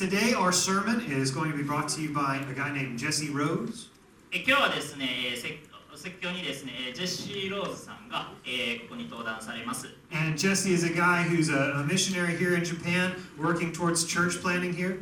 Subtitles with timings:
[0.00, 3.29] Today, our sermon is going to be brought to you by a guy named Jesse
[3.29, 3.89] Rose.
[4.31, 5.69] え今日はですね、えー説
[6.01, 9.87] 説教にですね、えージェシー・ローズさんが、えーここに登壇されます。
[10.13, 14.41] And Jesse is a guy who's a, a missionary here in Japan, working towards church
[14.41, 15.01] planting here.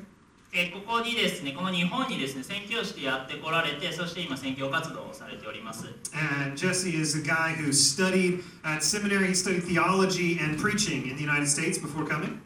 [0.52, 5.86] えーここにですね、この日本にですね、宣教師でやってこられて、そして今宣教活動をされております。
[6.14, 11.16] And Jesse is a guy who studied at seminary, he studied theology and preaching in
[11.16, 12.42] the United States before coming.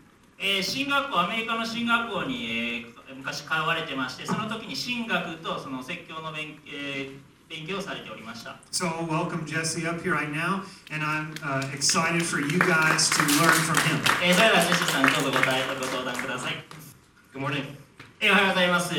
[0.45, 7.17] えー進学校、アメリカの進学校に、えー昔通われてまして、その時に神学とその説教の勉,、えー
[7.49, 8.57] 勉強をされておりました。
[8.71, 13.53] So welcome Jesse up here right now, and I'm uh, excited for you guys to learn
[13.63, 14.25] from him.
[14.25, 16.63] えーそれではジェシーさん、どうぞご答えご登壇ください。
[17.33, 17.63] Good morning.
[18.19, 18.93] えーおはようございます。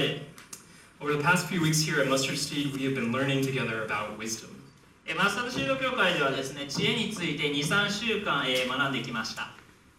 [1.01, 4.17] Over the past few weeks here at Mustard Seed, we have been learning together about
[4.17, 4.49] wisdom.
[5.07, 9.51] えーマスタードシード協会ではですね、知恵について2、3週間、えー学んできました。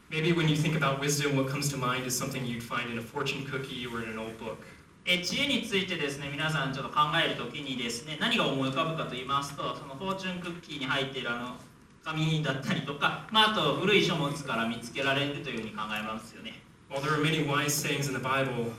[0.10, 3.00] Maybe when you think about wisdom, what comes to mind is something you'd find in
[3.00, 4.58] a fortune cookie or in an old book.
[5.08, 11.56] えー知恵についてですね、皆さんちょっと考えるときにですね、何が思い浮かぶかと言いますと、そのフォーチュンクッキーに入っているあの
[12.04, 16.54] 紙だったりとか、まあ、あと古い書物から見つけられるというふうに考えますよね。
[16.90, 18.72] While there are many wise sayings in the Bible,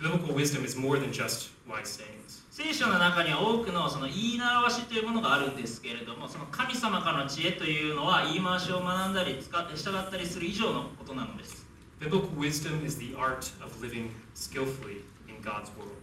[0.00, 2.13] biblical wisdom is more than just wise sayings.
[2.56, 11.66] 聖書の中には多くのその言い習わしというものがあるんですけれども、その神様からの知恵というのは言い回しを学んだり使って従ったりする以上のことなのです。
[11.98, 15.98] Biblical wisdom is the art of living skillfully in God's world.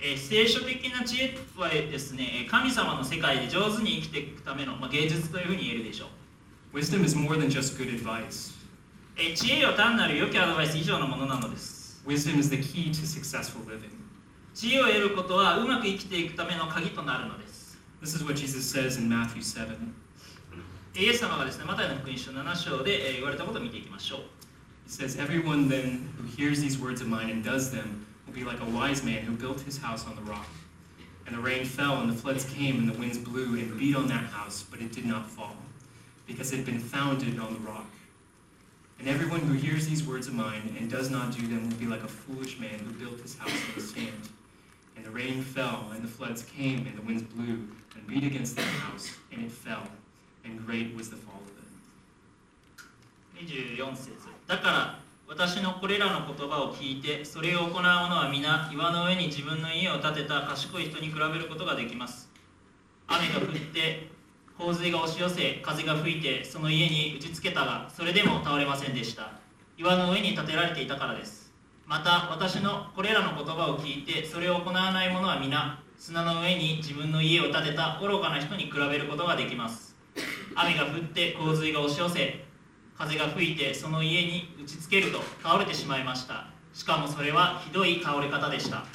[0.00, 6.06] えー聖書的な知恵はですね、えー神様の世界で上手に生きていくための、まあ、芸術というふうに言えるでしょ
[6.72, 6.78] う。
[6.78, 8.54] Wisdom is more than just good advice.
[9.18, 12.02] えー知恵は単なる良きアドバイス以上のものなのです。
[12.06, 13.90] Wisdom is the key to successful living.
[14.53, 17.77] 知恵を得ることはうまく生きていくための鍵となるのです。
[18.01, 19.77] This is what Jesus says in Matthew 7.
[20.95, 24.19] えーイエス様がですね、マタイの福音書7章で、えー言われたことを見ていきましょう。
[24.87, 28.43] He says, Everyone then who hears these words of mine and does them will be
[28.43, 30.47] like a wise man who built his house on the rock.
[31.27, 34.07] And the rain fell, and the floods came, and the winds blew and beat on
[34.07, 35.55] that house, but it did not fall,
[36.25, 37.85] because it had been founded on the rock.
[38.99, 41.85] And everyone who hears these words of mine and does not do them will be
[41.85, 44.29] like a foolish man who built his house on the sand.
[44.96, 48.56] And the rain fell, and the floods came, and the winds blew and beat against
[48.56, 49.84] that house, and it fell,
[50.44, 51.62] and great was the fall of it.
[53.44, 54.12] 24節。
[54.46, 54.98] だから
[55.28, 62.30] 私のこれらの言葉を聞いてそれを行う者は皆岩の上に自分の家を建てた賢い人に比べることができます。
[63.08, 64.10] 雨が降って
[64.58, 69.32] 洪水が押し寄せ風が吹いてその家に打ちつけたがそれでも倒れませんでした。
[69.78, 71.41] 岩の上に建てられていたからです。
[71.92, 79.94] また私のこれらの言葉を聞いてそれを行わない者は皆砂の上に自分の家を建てた愚かな人に比べることができます
[80.54, 82.46] 雨が降って洪水が押し寄せ
[82.96, 88.86] 風が吹いてその家に打ちつけると倒れてしまいましたしかもそれはひどい倒れ方でした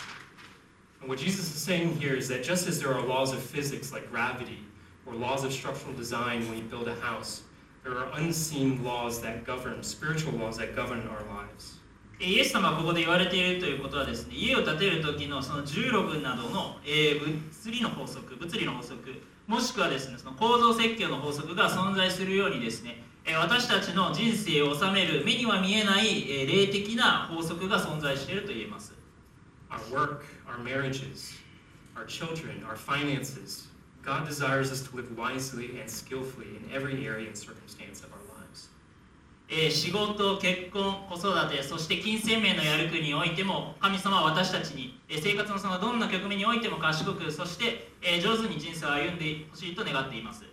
[1.05, 4.09] what Jesus is saying here is that just as there are laws of physics like
[4.09, 4.65] gravity
[5.05, 7.43] or laws of structural design when you build a house,
[7.83, 11.75] there are unseen laws that govern, spiritual laws that govern our lives.
[12.19, 18.97] イエス様がここで言われているということはですね家を建てる時のその重力などの、えー物理の法則物理の法則
[19.45, 28.93] もしくはですねその構造設計の法則が存在するようにですねえー私たちの人生を治める目には見えない、えー霊的な法則が存在していると言えます
[29.69, 31.33] Our work, our marriages,
[31.95, 33.67] our children, our finances.
[34.01, 38.19] God desires us to live wisely and skillfully in every area and circumstance of our
[38.19, 38.26] lives.
[39.49, 50.43] えー仕事、結婚、子育て、そして金銭面のやる国においても、神様は私たちに、えー生活のそのどんな局面においても賢く、そして、えー上手に人生を歩んでほしいと願っています。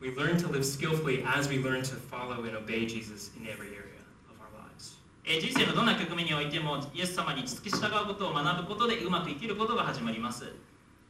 [0.00, 3.68] We learn to live skillfully as we learn to follow and obey Jesus in every
[3.72, 4.98] area of our lives.
[5.24, 10.44] えー人生のどんな局面においても、イエス様に付き従うことを学ぶことでうまく生きることが始まります。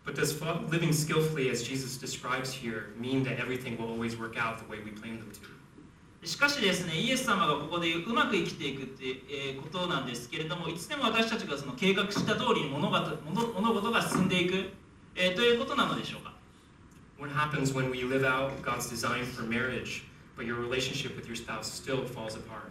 [0.04, 0.38] But does
[0.70, 4.78] living skillfully, as Jesus describes here, mean that everything will always work out the way
[4.84, 5.61] we plan them to?
[6.24, 14.70] しかしですね、イエス様がここで言ううまく生きていくって、えーことなんですけれども、いつでも私たちがその計画した通りに物事物物事が進んでいく、
[15.16, 16.32] えーということなのでしょうか
[17.18, 20.04] ？What happens when we live out God's design for marriage,
[20.36, 22.70] but your relationship with your spouse still falls apart?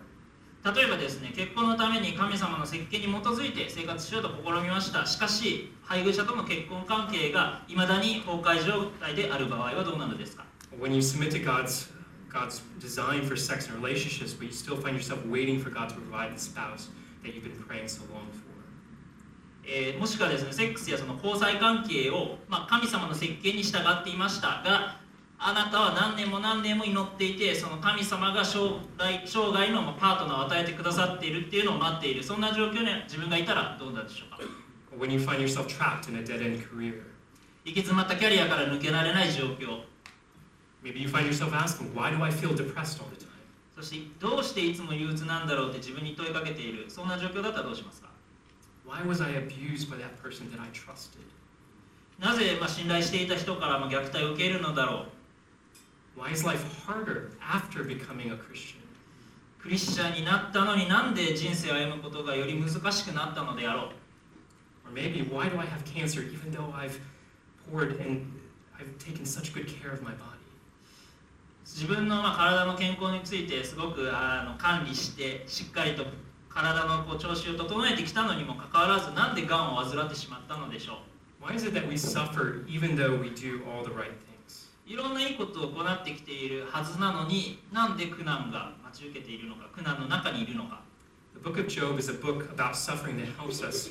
[0.64, 10.46] 例えばですね結婚のために神様の設計に基づいて生活しようと試みましたしかし配偶者との結婚関係がいまだに崩壊状態である場合はどうなのですか
[10.80, 11.90] ？When you submit to God's
[12.32, 15.96] God's design for sex and relationships, but you still find yourself waiting for God to
[15.96, 16.88] provide the spouse
[17.24, 18.52] that you've been praying so long for.
[19.64, 24.98] えーもしくはですねセックスやその交際関係を、まあ、神様の設計に従っていましたが
[25.38, 34.44] あなたは何年も何年も祈っていてその神様が生涯生涯のパートナーを与えてくださっているっていうのを待っているそんな状況に自分がいたらどうなんでしょうか
[34.98, 37.02] when you find yourself trapped in a dead end career.
[37.64, 39.84] 行き詰まったキャリアから抜けられない状況
[40.84, 43.32] Maybe you find yourself asking, why do I feel depressed all the time?
[43.76, 48.10] そしてどうしていつも憂鬱なんだろうって自分に問いかけているそんな状況だったらどうしますか
[48.88, 51.22] Why was I abused by that person that I trusted?
[52.20, 55.06] なぜまあ信頼していた人からまあ虐待を受けるのだろ
[56.18, 58.82] う Why is life harder after becoming a Christian?
[59.60, 63.86] クリスチャンになったのになんで人生を歩むことがより難しくなったのであろう
[64.86, 67.00] Or maybe, why do I have cancer even though I've
[67.72, 68.26] poured and
[68.78, 70.31] I've taken such good care of my body?
[71.74, 76.06] 自分のまあ体の健康についてすごくあの管理してしっかりと
[76.50, 81.00] 体のこう調子を整えてきたのにもかかわらずなんでがんを患ってしまったのでしょ
[81.42, 84.70] Why is it that we suffer even though we do all the right things?
[84.88, 90.82] ういろんないいことを行ってきているはずなのになんで苦難が待ち受けているのか苦難の中にいるのか
[91.34, 93.90] The book of Job is a book about suffering that helps us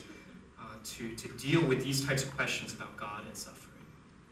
[0.59, 3.70] uh, to, to deal with these types of questions about God and suffering.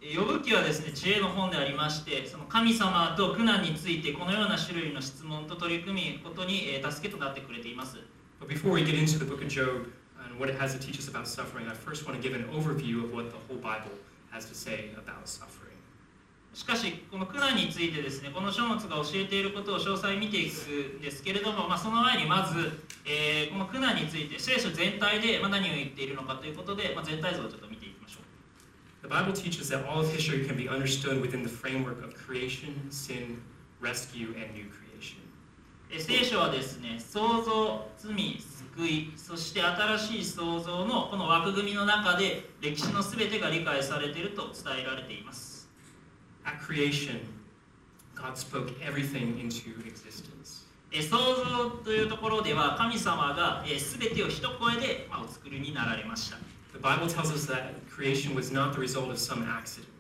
[0.01, 7.99] 呼ぶ記はですね知恵の本でありましてその神様と苦難についてこのような種類の質問と取り組むことにえー助けとなってくれています
[8.41, 9.91] But before we get into the book of Job
[10.25, 12.47] and what it has to teach us about suffering, I first want to give an
[12.55, 13.91] overview of what the whole Bible
[14.31, 15.67] has to say about suffering.
[16.55, 27.78] しかしこの苦難についてですねこの書物が教えていることを詳細に見ていくんですけれども、まあ、その前にまず、えーこの苦難について聖書全体でまあ何を言っているのかということで、まあ、全体像をちょっと見て
[29.03, 32.75] The Bible teaches that all of history can be understood within the framework of creation,
[32.91, 33.41] sin,
[33.81, 35.19] rescue, and new creation.
[35.91, 38.13] えー聖書はですね創造罪
[38.77, 45.69] 救いそして新しい創造のこの枠組みの中で歴史の全てが理解されていると伝えられています
[46.45, 47.21] At creation,
[48.15, 50.67] God spoke everything into existence.
[50.93, 56.37] えー創造というところでは神様が、えー全てを一声で、まあ、お作りになられました
[56.79, 59.91] The Bible tells us that creation was not the result of some accident.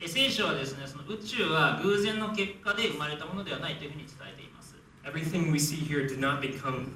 [0.00, 4.74] え聖書はですねその宇宙は偶然の結果で生まれたものではないというふうに伝えています
[5.04, 6.88] Everything we see here did not become,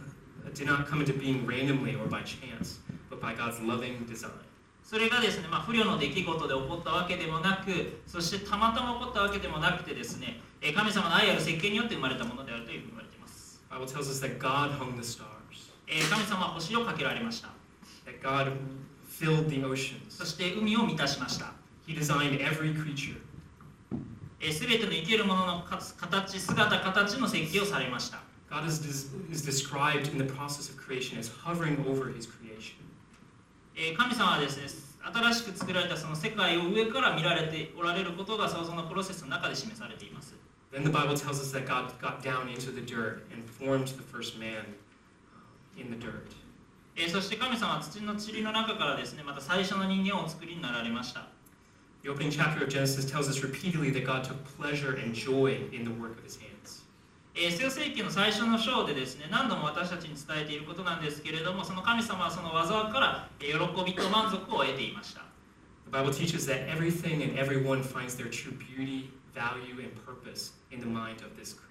[0.54, 2.80] did not come into being randomly or by chance,
[3.10, 4.32] but by God's loving design.
[4.82, 15.28] それがですね、まあ、不慮の出来事で起こったわけでもなくそしてたまたま起こったわけでもなくてですねえ神様の愛ある設計によって生まれたものであるというふうに言われています The Bible tells us that God hung the stars,
[15.86, 17.50] え神様は星をかけられました
[18.06, 18.52] that God
[19.20, 20.26] filled the そ oceans.
[20.26, 21.52] して海を満たしました
[21.86, 23.20] He designed every creature.
[24.40, 28.80] え全ての生けるもののか形姿形の設計をされました God is,
[29.30, 32.74] is described in the process of creation as hovering over his creation.
[33.76, 40.34] えー神様はですね新しく作られたその世界を上から見られておられることが創造のプロセスの中で示されています
[40.72, 44.02] Then the Bible tells us that God got down into the dirt and formed the
[44.02, 44.64] first man
[45.34, 46.30] uh, in the dirt.
[47.00, 51.26] えーそして神様は土の塵の中からですねまた最初の人間をお作りになられました
[52.02, 55.84] The opening chapter of Genesis tells us repeatedly that God took pleasure and joy in
[55.84, 56.82] the work of his hands.
[57.34, 65.22] えー創世記の最初の章でですね何度も私たちに伝えていることなんですけれどもその神様はその技からえー喜びと満足を得ていました
[65.90, 70.78] The Bible teaches that everything and everyone finds their true beauty, value, and purpose in
[70.80, 71.69] the mind of this Creator.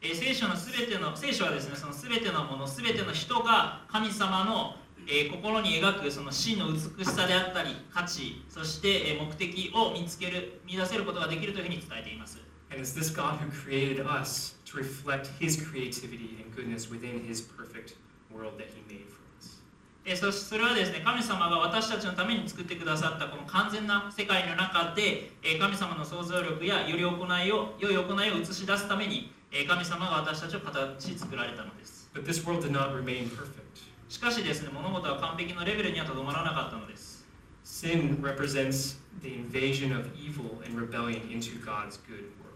[0.00, 12.38] えー聖書のすべての聖書はですねそのすべてのものすべての人が神様の、えー心に描くその真の美しさであったり価値そして、えー目的を見つける見出せることができるというふうに伝えています
[12.70, 17.40] And it's this God who created us to reflect his creativity and goodness within his
[17.40, 17.94] perfect
[18.30, 19.62] world that he made for us.
[20.04, 27.10] えーそそれはですね神様が私たちのために作ってくださったこの完全な世界の中で、えー神様の想像力やより行
[27.42, 33.82] いを良い行いを映し出すために、えー神様が私たちを形作られたのです But this world did not remain perfect.
[34.08, 37.24] しかしですね物事は完璧のレベルにはとどまらなかったのです
[37.64, 42.48] Sin represents the invasion of evil and rebellion into God's good world.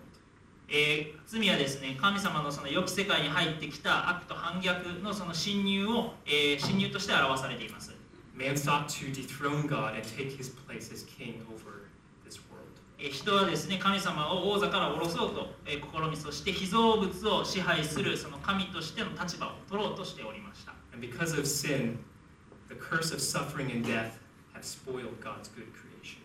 [0.68, 7.92] えー罪はですね神様のその良き世界に入ってきた悪と反逆のその侵入を、えー侵入として表されています
[8.34, 11.88] Man sought to dethrone God and take his place as king over
[12.26, 12.64] this world.
[12.91, 21.98] えー人はですね神様を王座から下ろそうと、えー試みそして被造物を支配するその神としての立場を取ろうとしておりました And because of sin,
[22.68, 24.18] the curse of suffering and death
[24.54, 26.18] have spoiled God's good creation.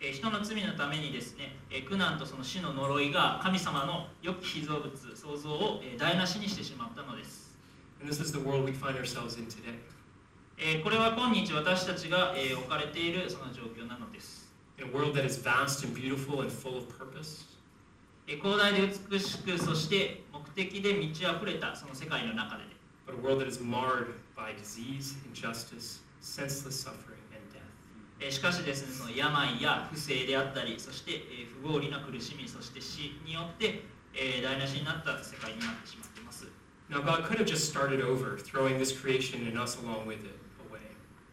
[0.00, 7.54] えー人の罪のためにですね、えー苦難とその死の呪いが神様の良き被造物創造を、えー台無しにしてしまったのです、
[8.00, 9.78] And this is the world we find ourselves in today.
[10.56, 14.37] えーこれは今日私たちが、えー置かれているその状況なのです
[14.78, 17.44] In a world that is vast and beautiful and full of purpose,
[18.28, 22.62] えー広大で美しくそして目的で満ち溢れたその世界の中で
[23.06, 27.62] but a world that is marred by disease, injustice, senseless suffering, and death.
[28.20, 33.82] えーしかしですねその病や不正であったりそして、えー不合理な苦しみそして死によって、
[34.14, 36.46] えー台無しになった世界になってしまっています
[36.90, 40.36] Now, God could have just started over, throwing this creation and us along with it
[40.70, 40.78] away.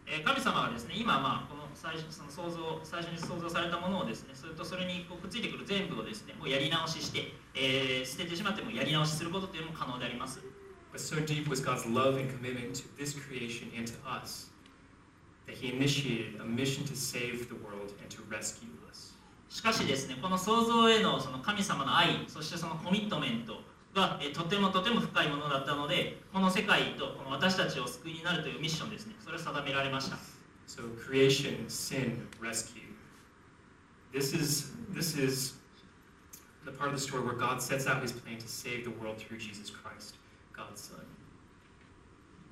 [0.06, 1.55] えー神様はですね今まあ
[1.86, 10.40] 最初その創造最初に創造されたものをですねそれとそれにこうくっついてくる全部をですねもうやり直しして、えー捨ててしまってもやり直しすることっていうのも可能であります
[10.92, 14.50] But so deep was God's love and commitment to this creation and to us
[15.46, 19.14] that He initiated a mission to save the world and to rescue us.
[19.48, 23.62] しかしですねこの創造へのその神様の愛そしてそのコミットメント
[23.94, 30.35] が、えーとてもとても深いものだったのでこの世界とこの私たちを救いになるというミッションですねそれを定められました
[30.67, 32.81] So creation, sin, rescue.
[34.13, 35.53] This is this is
[36.65, 39.17] the part of the story where God sets out His plan to save the world
[39.17, 40.15] through Jesus Christ,
[40.53, 41.05] God's Son.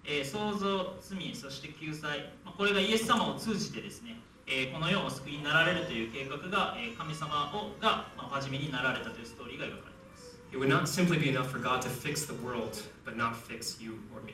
[0.05, 4.15] えー創造罪そして救済、まあ、これがイエス様を通じてですね、
[4.47, 13.79] えーこの世をお救いになられるという計画が、えー神様をが、まあ、お始めになられたというストーリーが描かれています It would not simply be enough for God to fix the world, but not fix
[13.81, 14.33] you or me.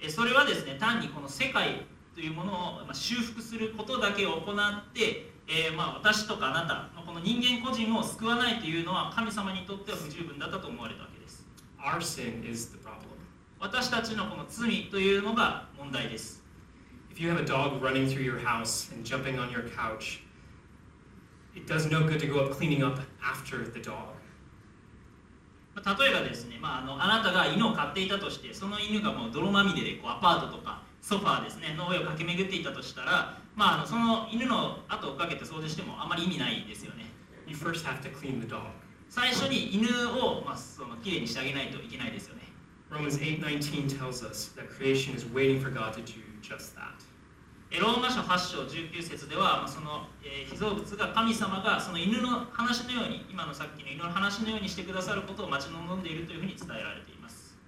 [0.00, 1.84] えーそれはですね単にこの世界
[2.17, 11.45] というものを、まあ、修復することだけを行って、えーまあ、私とかあなた、まあこの人間個人を救わないというのは神様にとっては不十分だったと思われたわけです
[11.77, 13.13] Our sin is the problem.
[13.59, 16.43] 私たちのこの罪というのが問題です
[17.13, 20.23] If you have a dog running through your house and jumping on your couch,
[21.55, 24.17] it does no good to go up cleaning up after the dog.
[25.75, 37.05] まあ例えばですね、まあ、あのあなたが犬を飼っていたとしてその犬がもう泥まみれでこうアパートとかソファーですねの上を駆け巡っていたとしたら、まあ、その犬の後をかけて掃除してもあまり意味ないですよね
[37.47, 38.63] You first have to clean the dog.
[39.07, 39.87] 最初に犬
[40.19, 42.41] を、まあ、そのきれいにしてあげないといけないですよね
[42.91, 46.99] Romans 8:19 tells us that creation is waiting for God to do just that.
[47.71, 57.16] えローマ書8章19節では、まあ、その、えー被造物が神様がその犬の話のように今のさっきの犬の話のようにしてくださることを待ち望んでいるというふうに伝えられています It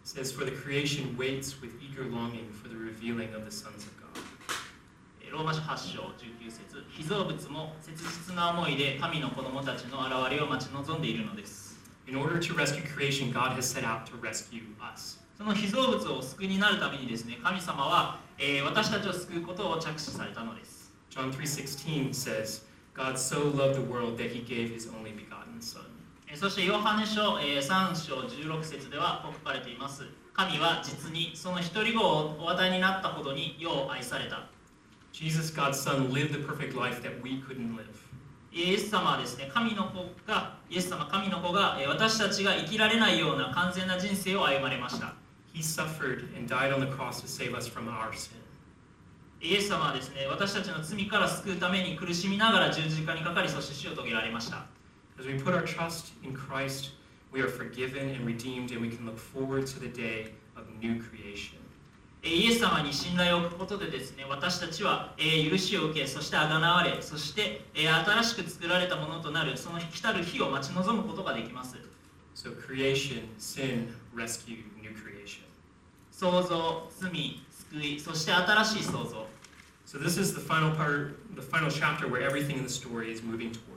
[0.09, 3.93] says, For the creation waits with eager longing for the revealing of the sons of
[4.01, 4.23] God.
[5.31, 11.77] ローマ書8章19節被造物も切実な思いで神の子供たちの現れを待ち望んでいるのです。
[12.07, 15.19] In order to rescue creation, God has set out to rescue us.
[15.37, 20.91] その被造物を救いになるためにですね、神様は、えー、私たちを救うことを着手されたのです。
[21.11, 22.63] John 3:16 says,
[22.95, 25.83] God so loved the world that he gave his only begotten Son.
[26.29, 34.47] えーそしてヨハネ書、えー3章16節ではこう書かれています神は実にその一人子をお与えになったほどに世を愛された
[35.11, 37.83] Jesus, God's son, lived the perfect life that we couldn't live.
[38.51, 45.13] イエス様はですね神の子がイエス様神の子が、えー私たちが生きられないような完全な人生を歩まれました
[45.53, 48.37] He suffered and died on the cross to save us from our sin.
[49.41, 54.65] イエス様はですね私たちの罪から救うために苦しみながら十字架にかかりそして死を遂げられました
[55.19, 56.91] As we put our trust in Christ,
[57.33, 60.95] we are forgiven and redeemed, and we can look forward to the day of new
[60.95, 61.57] creation.
[62.21, 71.75] えーイエス様に信頼を置くことでですね私たちは、えー許しを受けそしてあがなわれそして、えー新しく作られたものとなるその来たる日を待ち望むことができます
[72.35, 75.41] So, creation, sin, rescue, new creation.
[76.11, 79.27] 創造罪救いそして新しい創造
[79.85, 83.23] So, this is the final part, the final chapter where everything in the story is
[83.23, 83.68] moving towards.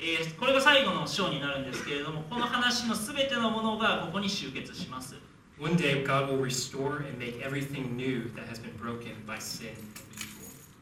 [0.00, 5.14] えーこれが最後の章になるんですけれどもこの話の全てのものがここに集結します
[5.60, 9.68] One day, God will restore and make everything new that has been broken by sin.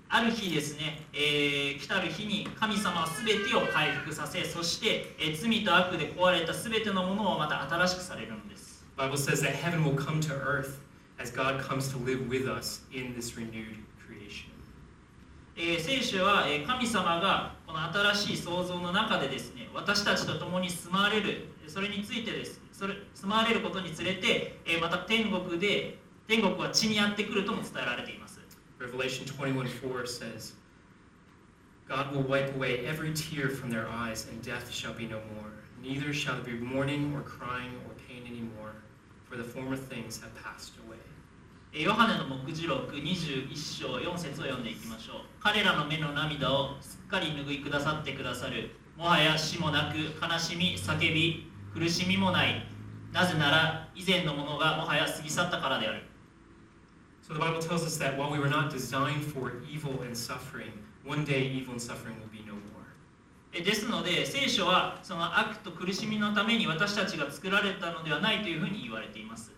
[0.09, 10.79] ある日ですね、えー来たる日に神様は全てを回復させそして、えー罪と悪で壊れた全てのものをまた新しくされるのです Bible says that heaven will come to earth
[11.21, 14.47] as God comes to live with us in this renewed creation.
[15.57, 28.39] えー聖書は、えー神様がこの新しい創造の中でですね私たちと共に住まわれるそれについてですそれ住まわれることにつれて、えまた天国で天国は地にやってくるとも伝えられています
[28.79, 30.53] Revelation 21:4 says,
[31.89, 35.51] God will wipe away every tear from their eyes, and death shall be no more.
[35.83, 38.77] Neither shall there be mourning or crying or pain anymore,
[39.29, 41.08] for the former things have passed away.
[41.71, 45.21] えーヨハネの目次録21章4節を読んでいきましょう。
[45.39, 48.71] 彼らの目の涙をすっかり拭いくださってくださる。
[48.97, 52.67] もはや死もなく悲しみ叫び苦しみもない。
[53.13, 56.03] なぜなら以前のものがもはや過ぎ去ったからである。
[57.23, 60.73] So the Bible tells us that while we were not designed for evil and suffering,
[61.05, 62.61] one day evil and suffering will be no more.
[63.53, 69.58] えですので聖書はその悪と苦しみのために私たちが作られたのではないというふうに言われています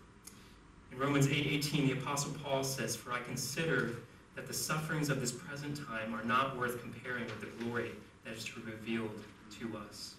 [0.93, 4.03] In Romans 8:18, 8, the apostle Paul says, "For I consider
[4.35, 7.93] that the sufferings of this present time are not worth comparing with the glory
[8.25, 9.11] that is to be revealed
[9.61, 10.17] to us."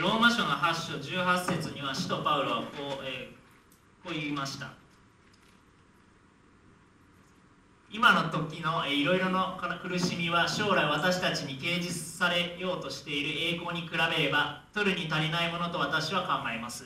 [0.00, 4.72] ローマ書の8章18節には使徒パウロはこう,、えーこう言いました
[7.90, 16.84] 今の時のいろいろな苦しみは将来私たちに掲示されようとしている栄光に比べれば取るに足りないものと私は考えます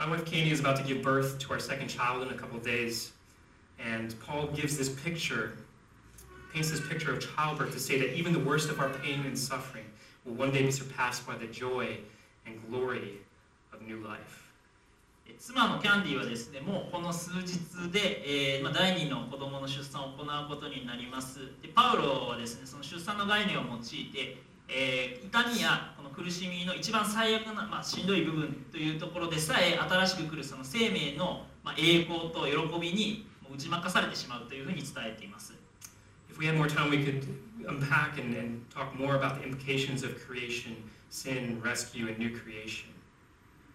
[0.00, 2.58] My wife Katie is about to give birth to our second child in a couple
[2.58, 3.12] of days,
[3.78, 5.56] and Paul gives this picture,
[6.52, 9.38] paints this picture of childbirth to say that even the worst of our pain and
[9.38, 9.84] suffering
[10.24, 11.96] will one day be surpassed by the joy
[12.46, 13.18] and glory
[13.72, 14.42] of new life.
[15.28, 17.58] え妻のキャンディーはですねもうこの数日
[17.90, 24.36] で、えーまあ、第二の子供の出産を行うことになりますでパウロはですねその出産の概念を用いて、
[24.68, 35.53] えー痛みやこの 苦しみの一番最悪な、まあ、しんどい部分というところでさえ新しく来るその生命の、まあ、栄光と喜びに打ち負かされてしまうというふうに伝えています
[36.31, 37.27] If we had more time, we could
[37.67, 40.75] unpack and, and talk more about the implications of creation,
[41.09, 42.85] sin, rescue, and new creation.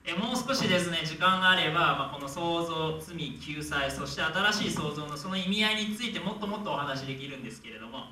[0.09, 8.05] えーもう少しですね時間があれば、まあ、この創造罪救済そして新しい創造のその意味合いについてもっともっとお話しできるんですけれども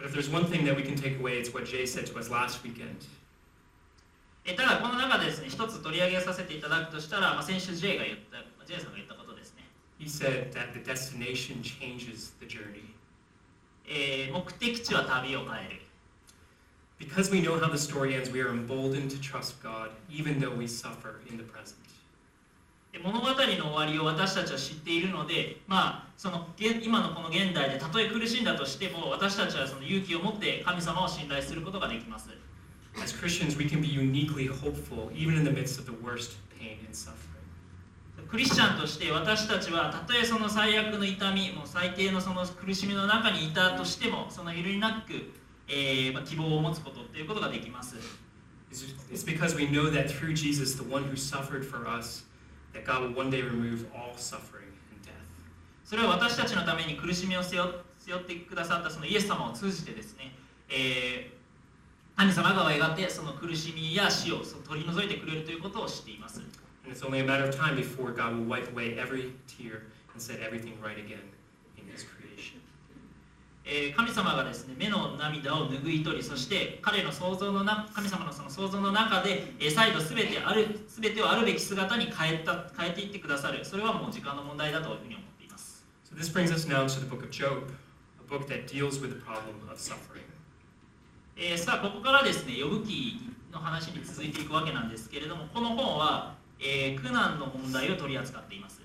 [0.00, 2.18] But if there's one thing that we can take away, it's what Jay said to
[2.18, 3.06] us last weekend.
[4.44, 9.64] えただこの中でですね一つ取り上げさせていただくとしたら、まあ、先週 J が言った J さんが言ったことですね、
[9.98, 12.94] He said that the destination changes the journey.
[13.88, 15.80] えー目的地は旅を変える
[16.98, 20.54] Because we know how the story ends, we are emboldened to trust God, even though
[20.54, 21.76] we suffer in the present.
[22.91, 32.29] で物語の終わりを私たちは知っているので、まあ、その現今のこの現代でたとえ苦しんだとしても私たちはその勇気を持って神様を信頼することができます
[33.01, 36.77] As Christians, we can be uniquely hopeful, even in the midst of the worst pain
[36.85, 37.31] and suffering.
[38.29, 45.31] クリスチャンとして私たちはたとえその最悪の痛みもう最低のその苦しみの中にいたとしてもその揺るぎなく、
[45.67, 47.95] えーまあ希望を持つことっていうことができます
[49.11, 52.23] it's because we know that through Jesus, the one who suffered for us,
[52.73, 55.13] that God will one day remove all suffering and death.
[55.85, 60.31] それは私たちのために苦しみを背負背負ってくださったそのイエス様を通じてですね、
[60.69, 61.41] えー
[62.21, 66.39] 神様がやがてその苦しみや死を取り除いてくれるということを知っています
[66.85, 70.21] And it's only a matter of time before God will wipe away every tear and
[70.21, 71.25] set everything right again
[71.77, 72.60] in His creation.
[73.63, 83.63] えー神様がですね目の涙を拭い取りそして彼の創造のな神様のその創造の中で、えー再度すべてある全てをあるべき姿に変えた変えていってくださる。
[83.63, 85.85] それはもう時間の問題だというふうに思っています。
[86.11, 87.69] So this brings us now to the book of Job,
[88.19, 90.21] a book that deals with the problem of suffering.
[91.37, 98.81] えーさあここからですね呼ぶ記の話に続いていくわけなんですけれどもこの本は、えー苦難の問題を取り扱っています。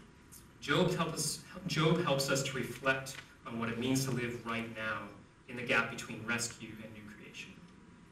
[0.61, 4.69] Job, help us, Job helps us to reflect on what it means to live right
[4.75, 5.09] now
[5.49, 7.51] in the gap between rescue and new creation.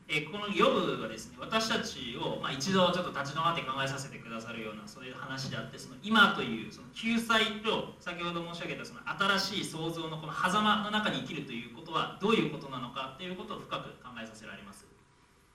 [0.08, 9.00] えーこのヨブがですね私たちを、まあ、一度ちょっと立ち止まって考えさせてくださるようなそういう話であってその今というその救済と先ほど申し上げたその
[9.38, 14.86] 新しい創造のこの狭間の中に生きるということはどういうことなのかということを深く考えさせられます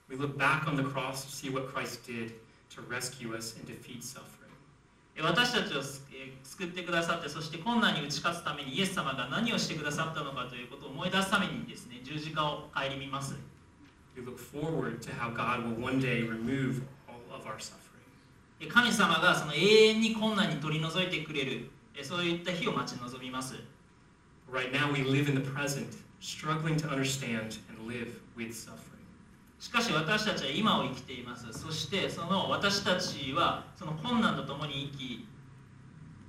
[0.09, 2.33] We look back on the cross to see what Christ did
[2.75, 4.38] to rescue us and defeat suffering.
[5.19, 5.81] えー私たちを
[6.43, 13.35] 救ってくださってそして困難に打ち勝つためにイエス様が何をしてくださったのかということを思い出すためにですね十字架を顧みます
[14.15, 17.75] We look forward to how God will one day remove all of our suffering.
[18.61, 23.55] えー神様がその永遠に困難に取り除いてくれるえーそういった日を待ち望みます
[24.51, 28.88] Right now, we live in the present, struggling to understand and live with suffering.
[29.59, 31.51] しかし私たちは今を生きています。
[31.51, 35.27] そしてその私たちはその困難とともに生き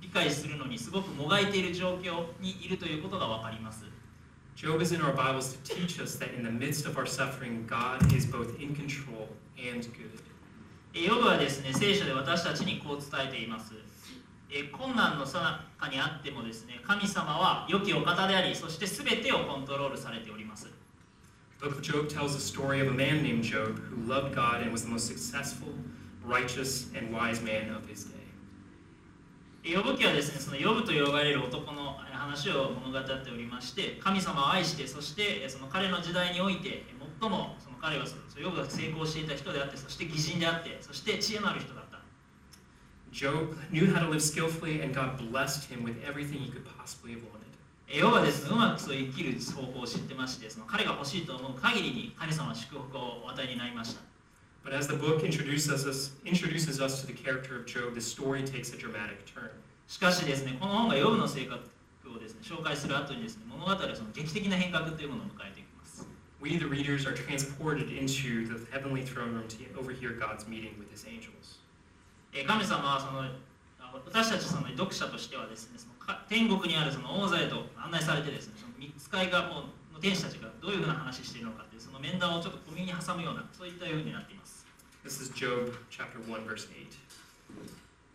[0.01, 3.85] 理解するのにすごくもがいている状況にいるということが分かります。
[4.55, 8.13] Job is in our Bibles to teach us that in the midst of our suffering, God
[8.13, 10.21] is both in control and good.
[10.93, 13.75] えヨブはですね聖書で私たちにこう伝えています。
[14.49, 20.67] え困難のさなかにあってもですね神様は良きお方でありそして全てをコントロールされております
[21.61, 24.61] The book of Job tells the story of a man named Job who loved God
[24.61, 25.67] and was the most successful,
[26.25, 28.17] righteous, and wise man of his day.
[29.63, 36.83] ヨブ記はですね、そのヨブと呼ばれる男の話を物語っておりまして、神様を愛して、そしてその彼の時代において、
[37.19, 41.99] 最もその彼はそのヨブが成功していた人であって、そして義人であって、そして知恵のある人だった。
[43.11, 47.21] Job knew how to live skillfully, and God blessed him with everything he could possibly have
[47.21, 47.40] wanted.
[47.93, 54.01] えヨブはですねうまくそう生きる方法を知ってましてその彼が欲しいと思う限りに神様は祝福をお与えになりました
[54.63, 58.43] But as the book introduces us, introduces us to the character of Job, the story
[58.43, 59.49] takes a dramatic turn.
[59.87, 61.59] しかしですねこの本がヨブの性格
[62.15, 66.07] をですね紹介する後にですね物語はその劇的な変革というものを迎えていきます
[66.41, 70.89] We, the readers, are transported into the heavenly throne room to overhear God's meeting with
[70.89, 71.59] his angels.
[72.31, 73.23] えー神様はその
[73.79, 75.77] あ私たちその読者としてはですね
[76.28, 79.64] 天国にあるその王座へと案内されてですねその使いがもう
[79.96, 84.66] の天使たちがどういうふうな話しているのかっていうその面談をちょっと小耳に挟むようなそういったようになっています
[85.04, 86.86] This is Job chapter 1, verse 8.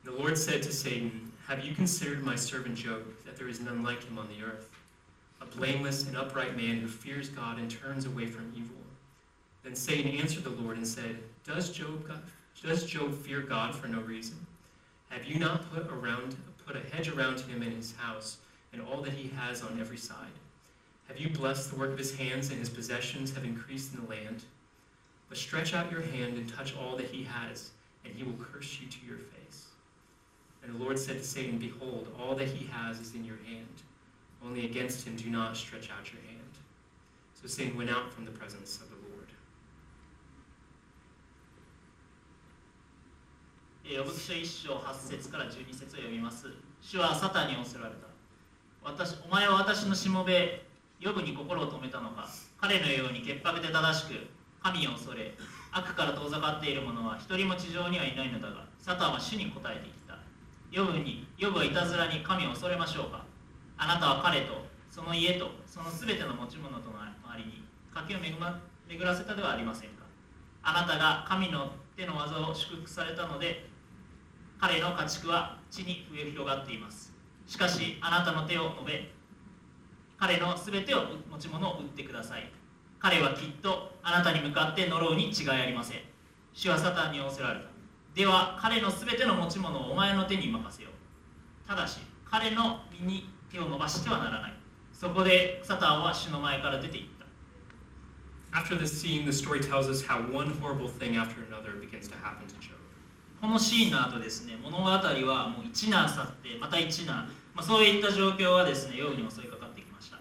[0.03, 3.81] The Lord said to Satan, Have you considered my servant Job, that there is none
[3.81, 4.69] like him on the earth?
[5.39, 8.75] A blameless and upright man who fears God and turns away from evil.
[9.63, 12.11] Then Satan answered the Lord and said, Does Job,
[12.61, 14.35] does Job fear God for no reason?
[15.09, 16.35] Have you not put, around,
[16.66, 18.38] put a hedge around him and his house,
[18.72, 20.26] and all that he has on every side?
[21.08, 24.10] Have you blessed the work of his hands, and his possessions have increased in the
[24.10, 24.42] land?
[25.28, 27.70] But stretch out your hand and touch all that he has,
[28.04, 29.66] and he will curse you to your face.
[30.62, 33.66] And the Lord said to Satan, Behold, all that he has is in your hand.
[34.44, 36.36] Only against him do not stretch out your hand.
[37.40, 38.95] So Satan went out from the presence of the
[43.88, 46.48] えー、呼ぶ記書1章8節から12節を読みます。
[46.82, 48.06] 主はサタンに仰せられた。
[48.82, 50.66] 私お前は私のしもべ、
[51.00, 52.26] 呼ぶに心を止めたのか。
[52.60, 54.26] 彼のように潔白で正しく、
[54.60, 55.34] 神を恐れ、
[55.70, 60.18] 悪から遠ざかっている者は一人も地上にはいないのだが、サタンは主に答えていった。
[60.74, 63.22] 呼ぶに、呼ぶはいたずらに神を恐れましょうか。
[63.78, 67.62] あなたは彼と、その家と、そのすべての持ち物との周りに、
[67.94, 70.02] 柿を巡,、ま、巡らせたではありませんか。
[70.64, 73.75] あなたが神の手の技を祝福されたので、
[74.58, 77.12] 彼の家畜は地に増え広がっています。
[77.46, 79.10] しかしあなたの手を述べ
[80.18, 82.50] 彼のすべてを持ち物を売ってください。
[82.98, 85.98] 彼はきっとあなたに向かって呪うに違いありません。
[86.54, 87.66] 主はサタンに仰せられた。
[88.14, 91.68] では彼のすべての持ち物をお前の手に任せよう。
[91.68, 94.54] ただし彼の身に手を伸ばしてはならない。
[94.92, 97.16] そこでサタンは主の前から出て行った。
[98.58, 102.46] After this scene, the story tells us how one horrible thing after another begins to happen
[102.48, 102.55] to
[103.40, 110.18] このシーンの後ですね物語はもう一難去ってまた一難、まあ、そういった状況はですねヨブに襲いかかってきました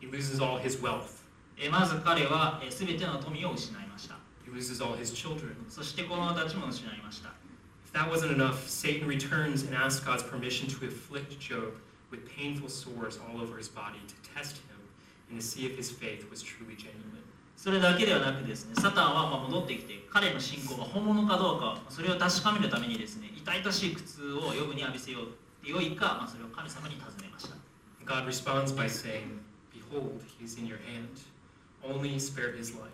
[0.00, 1.22] He loses all his wealth,
[1.58, 5.54] えーまず彼は、えー、全ての富を失いました he loses all his children.
[5.68, 7.30] そして子供たちも失いました
[7.86, 11.74] If that wasn't enough, Satan returns and asks God's permission to afflict Job
[12.10, 14.78] with painful sores all over his body to test him
[15.30, 17.13] and to see if his faith was truly genuine.
[17.64, 27.56] それだけではなくですねサタンはまあ戻ってきて彼の信仰が本物かどうかそれを確かめるためにですね痛々しい苦痛をヨブに浴びせようってよいか、まあ、それを神様に尋ねました
[28.04, 29.40] God responds by saying,
[29.72, 31.08] Behold, he is in your hand.
[31.82, 32.92] Only spare his life.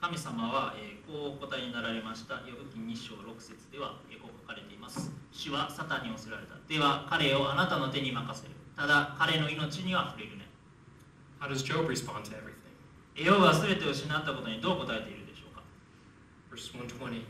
[0.00, 2.36] 神様は、えーこうお答えになられました。
[2.48, 5.12] ヨブ記2章6節では、えーこう書かれています。
[5.30, 6.54] 主はサタンに仰せられた。
[6.66, 8.54] では彼をあなたの手に任せる。
[8.74, 10.48] ただ彼の命には触れるね。
[11.38, 12.61] How does Job respond to everything?
[13.15, 15.63] えーヨブは全てを失ったことにどう答えているでしょうか
[16.51, 17.23] Verse 120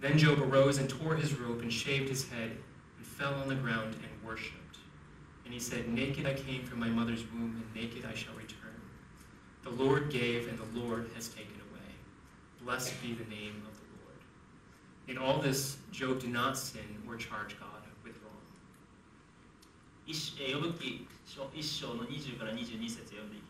[0.00, 2.50] Then Job arose and tore his robe and shaved his head
[2.98, 4.76] and fell on the ground and worshipped.
[5.44, 8.74] And he said, Naked I came from my mother's womb, and naked I shall return.
[9.62, 11.90] The Lord gave, and the Lord has taken away.
[12.62, 14.20] Blessed be the name of the Lord.
[15.08, 18.42] In all this, Job did not sin or charge God with wrong.
[20.06, 23.49] 一えーヨブ記書1章の20から22節読んでいき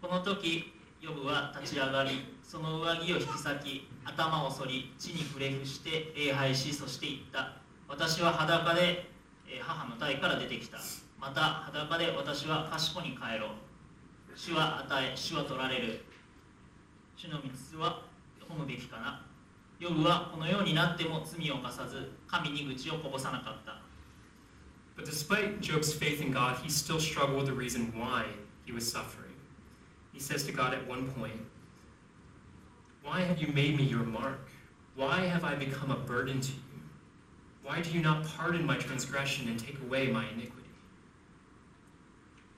[0.00, 7.56] この時、ヨブは立ち上がり、その上着を引き裂き、頭を剃り、地に触れ伏して礼拝し、そして言った。
[7.86, 9.10] 私は裸で
[9.60, 10.78] 母の体から出てきた。
[11.20, 13.50] また裸で私は賢に帰ろう。
[14.34, 16.04] 主は与え、主は取られる。
[17.16, 18.02] 主の道は
[18.48, 19.26] 褒むべきかな。
[19.78, 23.82] ヨブはこのようになっても罪を犯さず、神に愚痴をこぼさなかった。
[24.96, 28.24] But despite Job's faith in God, he still struggled with the reason why
[28.64, 29.19] he was suffering.
[30.20, 31.40] He says to God at one point,
[33.02, 34.50] Why have you made me your mark?
[34.94, 36.82] Why have I become a burden to you?
[37.62, 40.68] Why do you not pardon my transgression and take away my iniquity?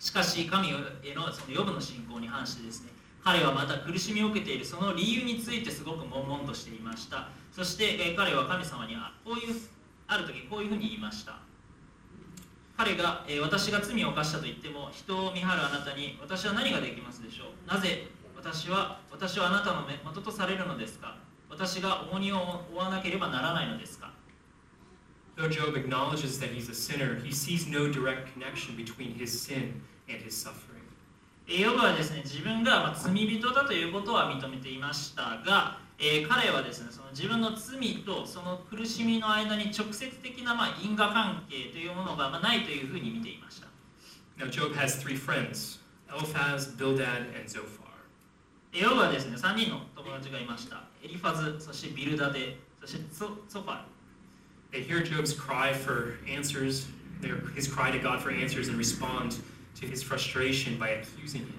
[0.01, 2.91] しかし神へのそのヨブの信仰に反してですね
[3.23, 9.55] 彼はまた苦しみを受けているその理由についてすごく悶々としていましたそしてえー彼は神様にあこういう
[10.09, 11.39] ある時こういうふうに言いました
[12.83, 17.73] 彼が、えー私が罪を犯したと言っても人を見張るあなたに私は何ができますでしょう？
[17.73, 21.17] なぜ私は私はあなたの的とされるのですか？
[21.49, 24.11] 私が重荷を負わなければならないのですか
[25.37, 30.19] ？Though Job acknowledges that he's a sinner, he sees no direct connection between his sin and
[30.25, 30.83] his suffering.
[31.47, 43.69] えーヨブはですね自分がまあ罪人だということは認めていましたが、えー彼はですねその自分の罪とその苦しみの間に直接的なまあ因果関係というものがまあないというふうに見ていました。
[44.37, 45.79] Now, Job has three friends
[46.11, 47.83] Eliphaz, Bildad, and Zophar.
[48.73, 50.83] えーヨブはですね3人の友達がいました。
[51.05, 53.89] エリファズ、そしてビルダデ、そしてソソファル。
[54.73, 56.87] They hear Job's cry for answers,
[57.21, 59.37] their, his cry to God for answers, and respond
[59.79, 61.53] to his frustration by accusing him.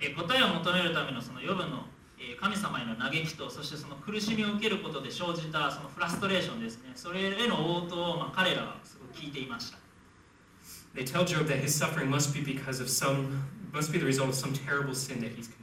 [0.00, 1.97] えー答えを求めるためのそのヨブの、えー
[2.40, 9.78] 神様への嘆きとそしてその苦しみを受けることで生じたそのフラストレーションですねそれへの応答を、まあ、彼らはすごく聞いていました
[10.94, 14.30] They tell Job that his suffering must be because of some, must be the result
[14.30, 15.58] of some terrible sin that he's committed.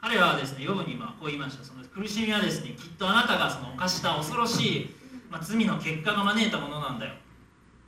[0.00, 4.94] 彼らはですねヨブにまあこう言いましたその苦しみはですねきっとあなたがその犯した恐ろしい、
[5.30, 7.14] まあ、罪の結果が招いたものなんだよ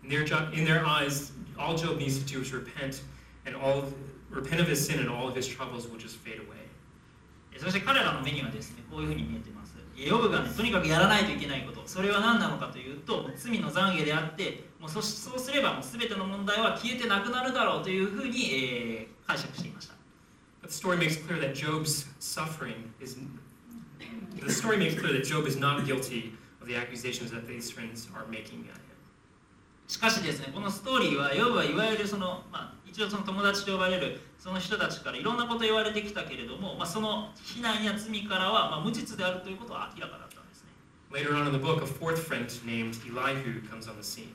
[0.04, 3.00] In their, jo- in their eyes, all Job needs to do is repent,
[3.46, 3.84] and all
[4.30, 6.63] repent of his sin, and all of his troubles will just fade away.
[7.54, 19.94] えそして彼らの目にはですねこういうふうに見えていますえヨブがねとにかくやらないといけないことそれは何なのかというと罪の懺悔であってもうそしそうすればもう全ての問題は消えてなくなるだろうというふうに、えー解釈していました
[20.66, 23.16] the story makes clear that Job's suffering is.
[24.34, 28.08] The story makes clear that Job is not guilty of the accusations that these friends
[28.14, 28.80] are making at him.
[29.86, 40.70] しかしですねこのストーリーはヨブはいわゆるその、まあ、一応その友達と呼ばれるその人たちからいろんなこと言われてきたけれども、まあ、その非難や罪からは、まあ、無実であるということは明らかだったんですね
[41.11, 44.30] Later on in the book, a fourth friend named Elihu comes on the scene.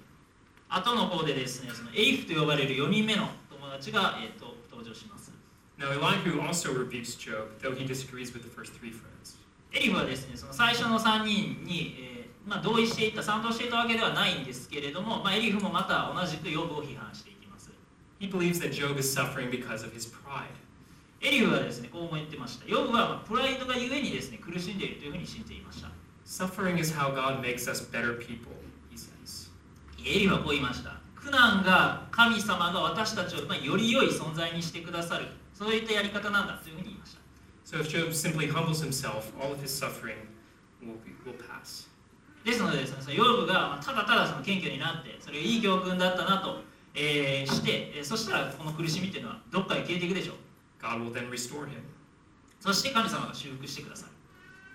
[0.68, 5.32] 後の方でですねそのエリフと呼ばれる4人目の友達が、えー、と登場します
[5.80, 9.40] Now, Elihu also rebukes Job, though he disagrees with the first three friends.
[9.72, 17.29] エリフはですねその最初の3人に、えーまあ、同意していた賛同していたわけではないんですけれども、まあ、エリフもまた同じくヨブを批判して
[18.20, 20.56] He believes that Job is suffering because of his pride.
[21.22, 25.90] エリフはですねこう言ってましたヨブはまあプライドがゆえにですね苦しんでいるというふうに信じていました
[26.26, 28.54] Suffering is how God makes us better people,
[28.90, 29.50] he says.
[30.06, 37.20] エリフはこう言いました苦難が神様が私たちを、まあ、より良い存在にしてくださるそういったやり方なんだというふうに言いました
[37.66, 40.16] So if Job simply humbles himself, all of his suffering
[40.82, 41.90] will, be, will pass.
[42.46, 46.62] ですのでですねヨブがまあただただその謙虚になってそれがいい教訓だったなと、
[46.96, 50.36] えーして、えーそしたらこの苦しみっていうのはどっかへ消えていくでしょう
[50.82, 51.82] God will then restore him.
[52.60, 54.12] そして神様が修復してくださる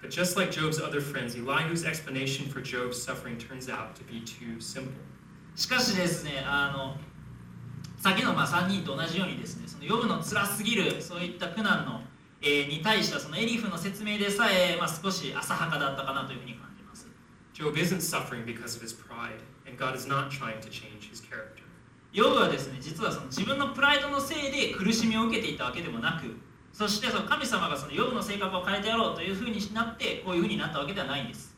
[0.02, 4.20] But just like Job's other friends, Elihu's explanation for Job's suffering turns out to be
[4.20, 4.92] too simple.
[5.56, 6.96] しかしですねあの
[7.96, 12.02] さっきのまあ3人と同じようにですねそのヨブの辛すぎるそういった苦難の、
[12.42, 17.06] えーに対したそのエリフの説明でさえ、まあ、少し浅はかだったかなというふうに感じます
[17.54, 21.20] Job isn't suffering because of his pride, and God is not trying to change his
[21.20, 21.53] character.
[22.14, 26.36] ヨブはですね実はその自分のプライドのせいで苦しみを受けていたわけでもなく
[26.72, 31.52] そしてその神様がそのヨブの性格を変えてやろうというふうになってこういうふうになったわけではないんです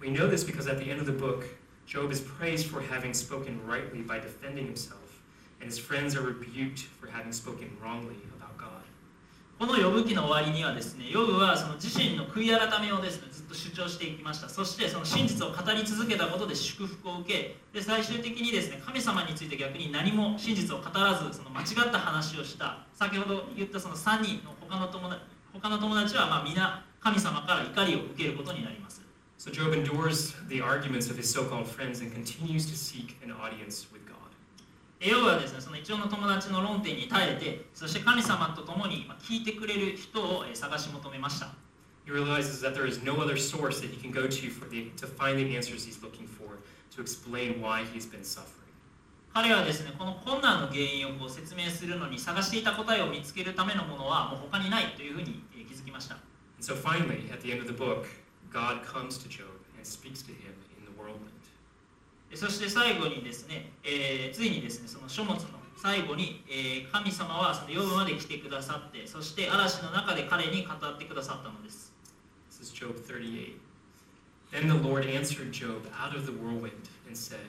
[0.00, 1.44] We know this because at the end of the book,
[1.86, 5.20] Job is praised for having spoken rightly by defending himself,
[5.60, 8.14] and his friends are rebuked for having spoken wrongly.
[9.58, 14.48] この呼ぶ記の終わりにはですねヨブはその自身の悔い改めをですねずっと主張していきました。
[14.48, 22.86] そしてその真実を語り続けたことで祝福を受けで最終的にですね神様について逆に何も真実を語らずその間違った話をした。
[22.94, 29.02] 先ほど言ったその3人の他の友達他の友達はまあ皆神様から怒りを受けることになります。
[29.38, 33.86] So Job endures the arguments of his so called friends and continues to seek an audience
[33.92, 34.07] with
[35.00, 41.48] エヨブはですねその一応の友達の論点に耐えてそして神様と共にまあ聞いてくれる人をえー探し求めました
[42.06, 44.90] He realizes that there is no other source that he can go to for the,
[44.96, 46.56] to find the answers he's looking for
[46.96, 48.54] to explain why he's been suffering.
[49.34, 58.06] 彼はですねこの困難の原因をこう説明するのに探していた答えを見つけるためのものはもう他にないというふうにえー気づきました And so finally, at the end of the book,
[58.50, 60.57] God comes to Job and speaks to him
[62.35, 65.41] そして最後にですね、えーついにですねその書物の
[65.77, 71.93] 最後に、えー神様はそのヨブまで来てくださってそして嵐の中で彼に語ってくださったのです
[72.49, 73.59] This is Job 38.
[74.51, 77.39] Then the Lord answered Job out of the whirlwind and said,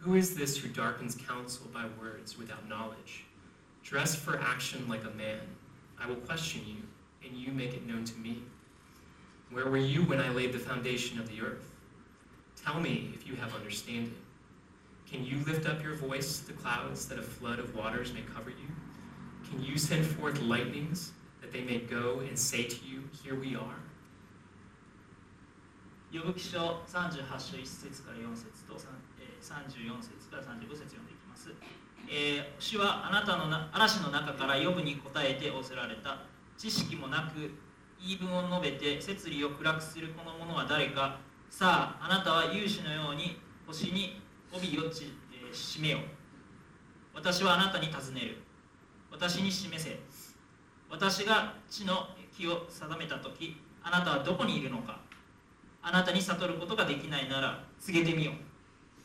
[0.00, 3.24] Who is this who darkens counsel by words without knowledge?
[3.84, 5.40] Dress for action like a man.
[6.02, 8.42] I will question you, and you make it known to me.
[9.50, 11.68] Where were you when I laid the foundation of the earth?
[12.65, 14.15] Tell me if you have understanding.
[15.09, 18.21] Can you lift up your voice to the clouds that a flood of waters may
[18.21, 18.69] cover you?
[19.47, 23.55] Can you send forth lightnings that they may go and say to you, Here we
[23.55, 23.79] are?
[26.11, 31.51] 呼ぶ記書38章1節から4節とさんえー34節から35節読んでいきます、
[32.07, 36.19] えー主はあなたのな嵐の中から呼ぶに答えて仰せられた
[36.57, 37.51] 知識もなく
[37.99, 41.19] 言い分を述べて摂理を暗くするこの者は誰か
[41.57, 44.19] さああなたは勇士のように星に
[44.51, 45.99] 帯をち、えー締めよ
[47.13, 48.37] 私はあなたに尋ねる。
[49.09, 49.97] 私に示せ。
[50.89, 54.99] 私が地の木を定めた時あなたはどこにいるのか。
[55.81, 58.35] あなたに悟ることができないなら告げてみよう。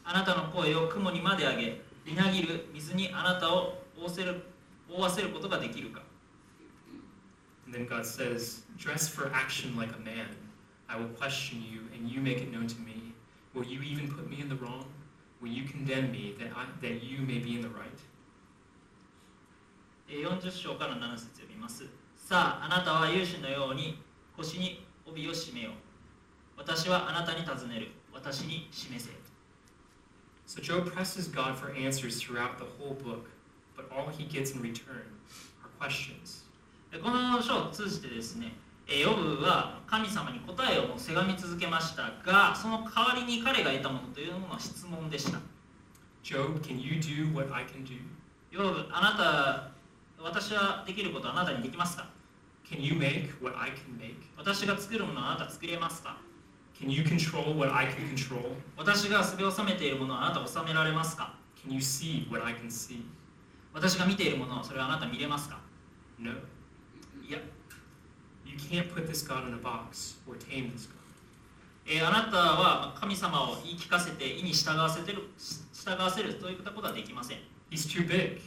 [0.02, 4.42] あなたの声を雲にまで上げみなぎる水にあなたを覆せる
[4.90, 6.02] 覆わせることができるか。
[7.68, 10.49] And then God says, Dress for action like a man.
[10.89, 13.13] I will question you, and you make it known to me.
[13.53, 14.85] Will you even put me in the wrong?
[15.41, 17.99] Will you condemn me that, I, that you may be in the right?
[20.07, 21.83] えー40章から7節読みます
[22.15, 23.99] さああなたは勇士のように
[24.37, 25.73] 腰に帯を締めよう
[26.57, 29.11] 私はあなたに尋ねる私に示せ
[30.47, 33.31] So Job presses God for answers throughout the whole book,
[33.75, 35.01] but all he gets in return
[35.63, 36.45] are questions.
[36.91, 38.53] でこの書を通じてですね
[38.92, 45.38] えーヨブは神様に答えをせがみ続けましたがその代わりに彼が得たものというものは質問でした
[46.24, 47.96] Job, can you do what I can do?
[48.50, 49.70] ヨブあなた
[50.22, 52.08] 私はできることはあなたにできますか
[52.68, 54.16] ？Can you make what I can make?
[54.36, 56.18] 私が作るものはあなた作れますか
[56.78, 58.56] ？Can you control what I can control?
[58.76, 63.02] 私がすべを収めているものはあなた収められますか？Can you see what I can see?
[63.72, 65.58] 私が見ているものはそれはあなた見れますか
[66.18, 66.32] ？No.
[68.50, 70.96] You can't put this God in a box or tame this God.
[71.86, 75.22] えーあなたは神様を言い聞かせて意に従わせてる
[75.72, 77.38] 従わせるといったことはできません
[77.70, 78.40] He's too big.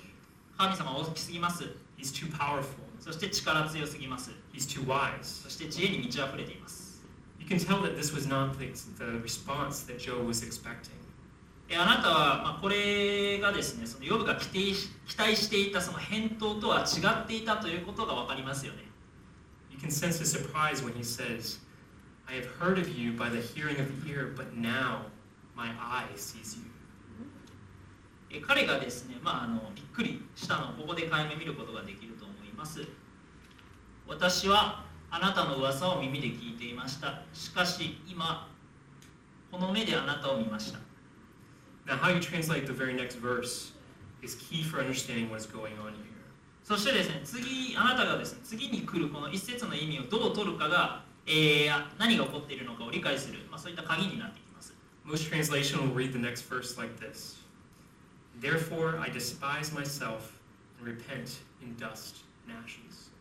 [0.57, 1.63] 神様は大きすぎます
[1.97, 2.65] He's too powerful.
[2.99, 5.23] そして力強すぎます He's too wise.
[5.23, 7.01] そして知恵に満ち溢れています
[7.39, 10.91] You can tell that this was not the, the response that Job was expecting.
[11.69, 18.83] えーあなたは、まあ、これがですねそのヨブが期待し期待していたその返答とは違っていたということが分かりますよね
[19.72, 21.59] You can sense his surprise when he says,
[22.28, 25.07] I have heard of you by the hearing of the ear, but now
[25.57, 26.64] my eye sees you.
[28.31, 32.87] えー彼がですね、まあ、あのびっくりしたのをここで解明見ることができると思います
[34.07, 38.48] 私はあなたの噂を耳で聞いていましたしかし今
[39.50, 40.78] この目であなたを見ました
[41.87, 43.72] Now, how you translate the very next verse
[44.20, 46.12] is key for understanding what is going on here.
[46.63, 54.73] そしてですね次あなたがですね次に来るこの一節の意味をどう取るかが、えー何が起こっているのかを理解する、まあ、そういった鍵になってきます。
[55.06, 57.38] Most translation will read the next verse like this.
[58.39, 60.39] Therefore, I despise myself
[60.80, 63.12] and repent in dust and ashes.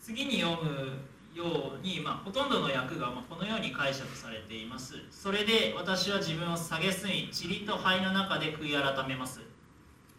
[0.00, 0.98] 次に読む
[1.34, 4.94] ように、まあ、ほとんどの訳がまあこのように解釈されています。
[5.10, 9.40] それで私は自分を蔑み塵と灰の中で悔い改めます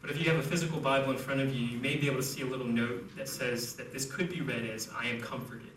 [0.02, 2.18] But if you have a physical Bible in front of you, you may be able
[2.18, 5.22] to see a little note that says that this could be read as I am
[5.22, 5.70] comforted.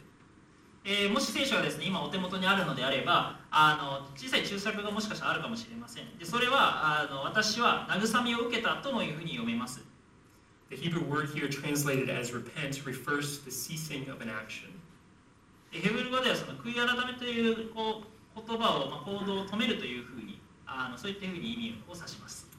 [0.85, 9.81] えーもし聖書がですね今お手元にあるのであればあの小さい注釈がもしかしたらあるかもしれませんでそれはあの私は慰めを受けたともいうふうに読めます
[10.71, 14.71] The Hebrew word here translated as repent refers to the ceasing of an action.
[15.71, 18.03] でヘブル語ではその悔い改めというこ
[18.35, 22.52] う言葉を、まあ、行動を止めるというふうにあのそういったふうに意味を指します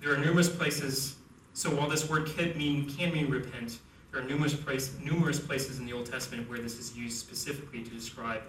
[0.00, 1.16] There are numerous places,
[1.54, 3.78] so while this word can mean, can mean repent,
[4.12, 7.82] there are numerous, place, numerous places in the Old Testament where this is used specifically
[7.82, 8.42] to describe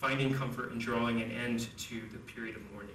[0.00, 2.94] finding comfort and drawing an end to the period of mourning.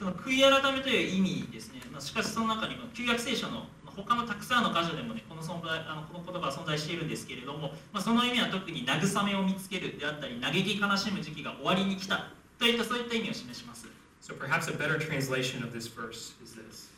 [0.00, 13.86] その悔い改めという意味ですね、まあ、しかしその中にも旧約聖書のまあ他のたくさんの箇所でもねこの存在あのこの言葉は存在しているんですけれども、まあ、その意味は特に慰めを見つけるであったり嘆き悲しむ時期が終わりに来たといったそういった意味を示します
[14.22, 16.88] So perhaps a better translation of this verse is this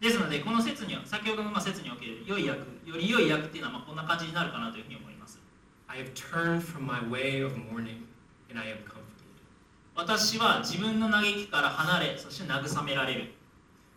[0.00, 5.40] ですのでこの説には先ほどのまあ説における良い訳より良い訳っていうのはまあこんな感じになるかなというふうに思います
[5.88, 8.04] I have turned from my way of mourning,
[8.50, 9.06] and I am comforted.
[9.94, 13.32] 私は自分の嘆きから離れそして慰められる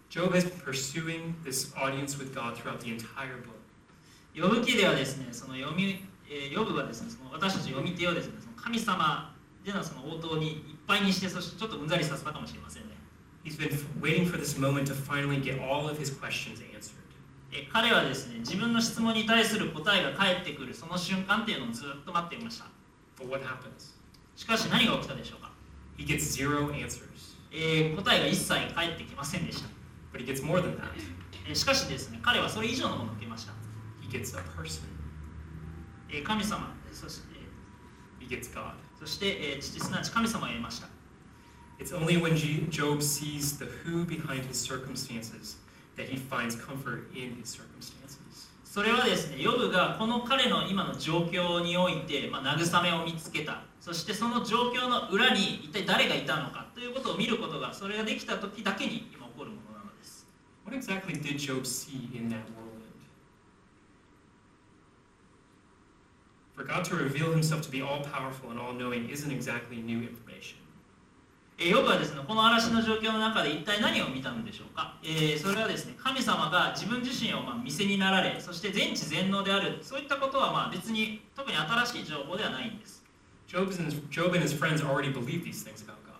[0.09, 3.59] Job has been pursuing this audience with God throughout the entire book.
[4.35, 9.35] 呼ぶ記ではですねその読み、えー、呼ぶはですねその私たち読み手をですねその神様
[9.65, 12.88] でのその応答にいっぱいにしてそしてちょっとうんざりさせたかもしれませんね
[13.43, 13.69] He's been
[14.01, 16.95] waiting for this moment to finally get all of his questions answered.
[17.51, 22.65] えー彼はですね自分の質問に対する答えが返ってくるその瞬間っていうのをずっと待っていました
[23.17, 23.95] But what happens?
[24.35, 25.51] しかし何が起きたでしょうか、
[25.97, 27.07] He gets zero answers.
[27.51, 29.69] えー答えが一切返ってきませんでした、
[30.13, 30.83] But he gets more than that.
[31.47, 33.53] えーしかしですね彼はそれ以上のものを受けました、
[34.01, 34.81] He gets a person.
[36.09, 37.27] えー神様そして
[38.19, 38.73] He gets God.
[38.99, 40.87] そして、えー父すなわち神様を得ました
[41.79, 42.35] It's only when
[42.69, 45.55] Job sees the who behind his circumstances
[45.95, 48.49] that he finds comfort in his circumstances.
[48.65, 60.27] それはですねヨブがこの彼の今の状況において、まあ、慰めを見つけたそしてその状況の裏に一体誰がいたのかということを見ることがそれができた時だけに今起こるものなのです
[60.65, 62.69] What exactly did Job see in that whirlwind?
[66.55, 70.01] For God to reveal himself to be all powerful and all knowing isn't exactly new
[70.01, 70.28] information.
[71.59, 83.03] えーヨブはですねこの嵐の状況の中で一体何を見たのでしょうか、えーそれはですね神様が自分自身をまあ見せになられそして全知全能であるそういったことはまあ別に特に新しい情報ではないんです
[83.47, 86.15] Job's and Job and his friends already believed these things about God.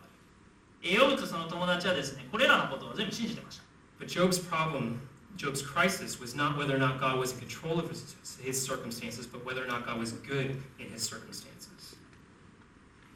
[0.83, 3.63] えーヨブとその友達はですねこれらのことを全部信じてました
[3.99, 4.99] But Job's problem,
[5.37, 9.27] Job's crisis, was not whether or not God was in control of his, his circumstances,
[9.27, 11.48] but whether or not God was good in his circumstances.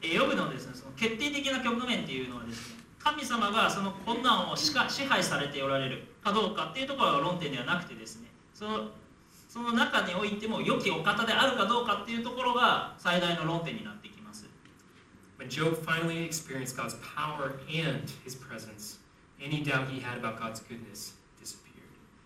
[0.03, 8.89] えーヨブのですねその決定的な局面っていうのはですね神様がその困難をしか支配されておられるかどうかっていうところが論点ではなくてですねその
[9.49, 14.45] その中においても良きお方であるかどうかっていうところが最大の論点になってきます
[15.37, 18.99] When Job finally experienced God's power and his presence,
[19.41, 21.23] any doubt he had about God's goodness.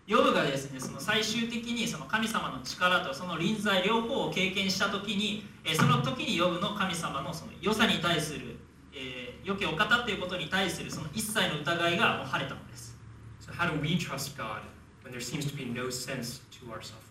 [0.08, 8.56] ヨブがですねその最終的にその神様の力とその臨在両方を経験した時に、えーその時にヨブの神様のその良さに対する、
[8.92, 12.96] えー良きお方っていうことに対するその一切の疑いがもう晴れたのです
[13.40, 14.60] So, how do we trust God
[15.02, 17.08] when there seems to be no sense to our suffering?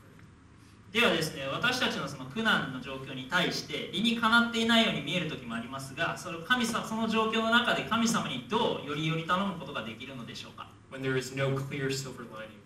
[0.92, 12.58] ではですね私たちのその苦難の状況に対して理にかなっていないように見える時もありますがその神様その状況の中で神様にどうよりより頼むことができるのでしょうか、When there is no clear silver lining?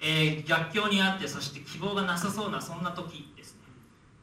[0.00, 3.31] えー逆境にあってそして希望がなさそうなそんな時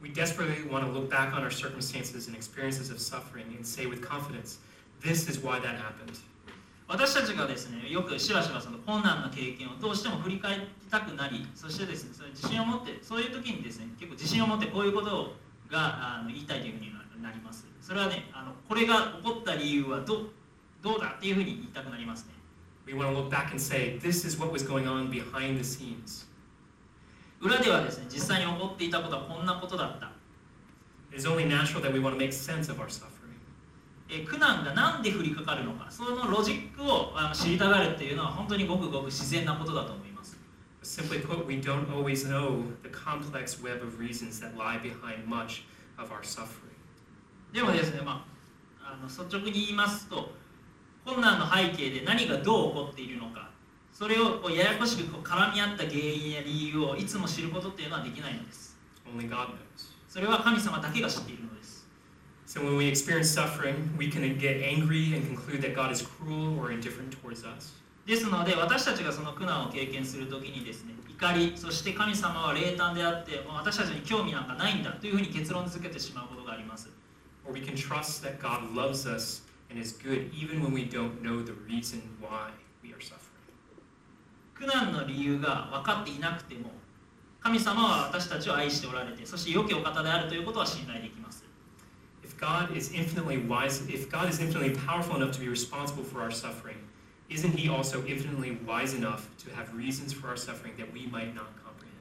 [0.01, 3.87] We desperately want to look back on our circumstances and experiences of suffering and say
[3.87, 4.59] with confidence,
[5.01, 6.19] this is why that happened.
[6.87, 10.61] 私たちがですねよくしばしばその困難な経験をどうしても振り返り
[10.91, 15.33] たくなりそしてですねそれ自信を持ってそういう時にですね結構自信を持ってこういうこと
[15.67, 16.91] があの言いたいというふうに
[17.23, 20.29] なりますそれはねあのこれが起こった理由はどう
[20.83, 22.35] どうだっていうふうに言いたくなりますね
[22.85, 25.63] We want to look back and say, this is what was going on behind the
[25.63, 26.27] scenes.
[27.40, 30.10] 裏ではですね、実際に起こっていたことはこんなことだった。
[34.26, 40.38] 苦難が何で降りかかるのか、そのロジックを知りたがるというのは本当にごくごく自然なことだと思います。
[47.52, 48.26] でもですね、ま
[48.82, 50.32] あ、あの率直に言いますと、
[51.04, 53.49] 困難の背景で何がどう起こっているのか、
[54.00, 58.74] それをややこしく絡み合った原因や理由をいつも知ることっていうのはできないのです.
[60.08, 61.86] それは神様だけが知っているのです
[62.46, 66.58] So when we experience suffering, we can get angry and conclude that God is cruel
[66.58, 67.74] or indifferent towards us.
[68.06, 76.88] ですので私たちがその苦難を経験するときにですね怒りそして神様は冷淡であって私たちに興味なんかないんだというふうに結論付けてしまうことがあります
[77.46, 81.20] Or we can trust that God loves us and is good even when we don't
[81.22, 82.48] know the reason why.
[84.60, 86.70] 苦難の理由が分かっていなくても
[87.40, 91.42] 神様は私たちを愛しておられてそして良きお方であるということは信頼できます
[92.22, 96.20] If God is infinitely wise, if God is infinitely powerful enough to be responsible for
[96.20, 96.76] our suffering,
[97.30, 101.34] isn't He also infinitely wise enough to have reasons for our suffering that we might
[101.34, 101.96] not comprehend?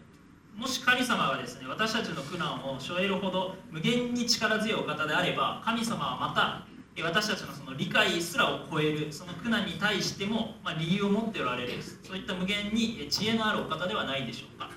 [0.58, 11.74] もし神様がですね私たちの苦難を背負えるほど無限に力強いお方であれば神様はまたえ私たちのその理解すらを超えるその苦難に対しても、まあ、理由を持っておられる
[12.04, 14.70] そういった無限にえ知恵のあるお方ではないでしょうか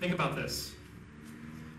[0.00, 0.74] Think about this.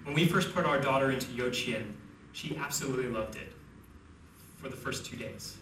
[0.05, 1.93] When we first put our daughter into Yochien,
[2.33, 3.53] she absolutely loved it
[4.61, 5.57] for the first two days.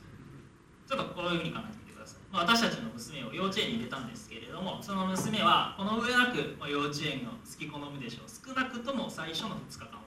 [0.88, 10.07] ちょっとこういうふうに考えてみてください、まあ、私たちの娘を幼稚園に入れたんですけれどもその娘はこの上なくまあ幼稚園を好き好むでしょう少なくとも最初の2日間は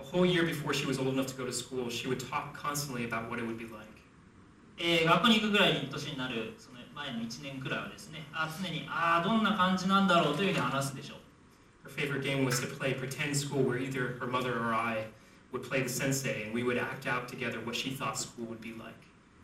[0.00, 2.52] A whole year before she was old enough to go to school, she would talk
[2.54, 3.86] constantly about what it would be like.
[4.78, 15.06] えー学校に行くぐらいに年になるその前の1年くらいはですねあ常にああどんな感じなんだろうというふうに話すでしょう Her favorite game was to play pretend school, where either her mother or I
[15.52, 18.60] would play the sensei, and we would act out together what she thought school would
[18.60, 18.94] be like.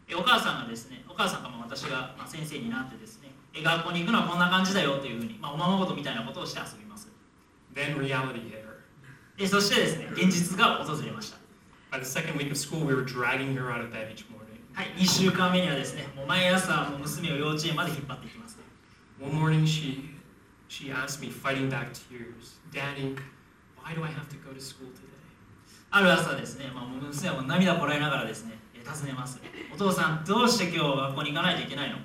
[0.09, 7.09] えーお母さんがですねお母さんがまあ私がまあ先生になってですねえー学校に行くのはこんな感じだよというふうに、まあ、おままごとみたいなことをして遊びます
[7.74, 8.61] Then reality hit her.
[9.43, 11.37] でそしてですね、現実が訪れました。
[14.73, 18.57] はい、2週間目にはですね、もう毎朝もう娘を幼稚園まで引っ張っていきます、
[25.91, 29.41] ある朝ですね、もう娘はもう涙こらえながらですね、尋ねます。
[29.73, 31.97] お父さん、どうして今日学校に行かないといけないの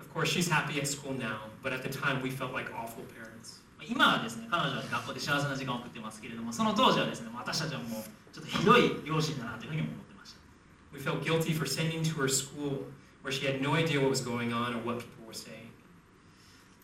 [0.00, 3.02] ？Of course, she's happy at school now, but at the time we felt like awful
[3.12, 3.33] parents.
[3.88, 10.38] 今はですね彼女は学校で幸せな時間を送ってますけれどもその当時はですね私たちはもうちょっとひどい両親だなというふうに思ってました。
[10.92, 12.86] We felt guilty for sending to her school
[13.22, 15.70] where she had no idea what was going on or what people were saying.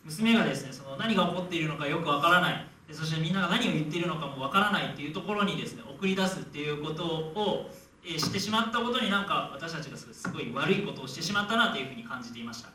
[0.05, 2.67] 娘がですねその何が起こっているのかよくわからない。
[2.87, 7.69] でそしてみんなが何を言っているのかもわからないっていうところにですね送り出すっていうことを、
[8.03, 12.69] えーしてしまったことになんか私たちがすごい悪いことをしてしまったなというふうに感じていました。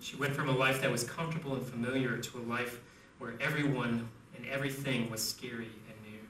[0.00, 2.78] She went from a life that was comfortable and familiar to a life
[3.20, 4.06] where everyone
[4.36, 6.20] and everything was scary and new.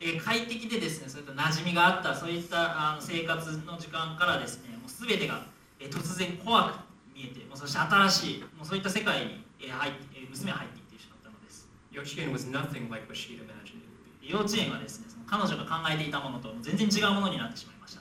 [0.00, 5.44] えー快適でですねそういった馴染みがあったそういったあの生活の時間からですねもう全てが、
[5.78, 6.78] えー突然怖く
[7.14, 14.28] 見えてもうそして新しいもうそういった世界に、えー入ってえー娘は入っていってしまったのです Yochien was nothing like what she'd imagined it would be.
[14.32, 18.00] 幼稚園はですねその彼女が考えていたものと全然違うものになってしまいました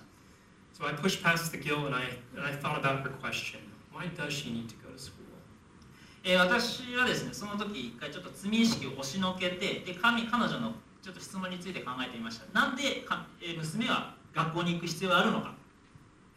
[0.78, 2.04] So I pushed past the guilt and I,
[2.38, 3.60] and I thought about her question
[3.92, 4.89] why does she need to go?
[6.24, 15.54] えー私はですねその時一回ちょっと罪意識を押しのけてで神彼女のちょっと質問について考えてみましたなんでか、えー娘は学校に行く必要があるのか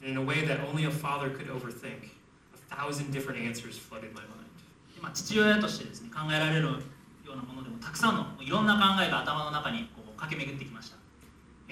[0.04, 2.10] And in a way that only a father could overthink,
[2.54, 4.50] a thousand different answers flooded my mind.
[4.96, 6.70] でまあ、父親としてですね考えられるよ
[7.32, 10.96] うなものでもたくさんのいろんな考えが頭の中にこう駆け巡ってきました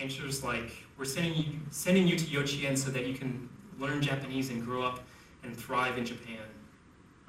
[0.01, 3.49] Answers like, we're sending you, sending you to Yochien so that you can
[3.79, 5.01] learn Japanese and grow up
[5.45, 6.39] and thrive in Japan.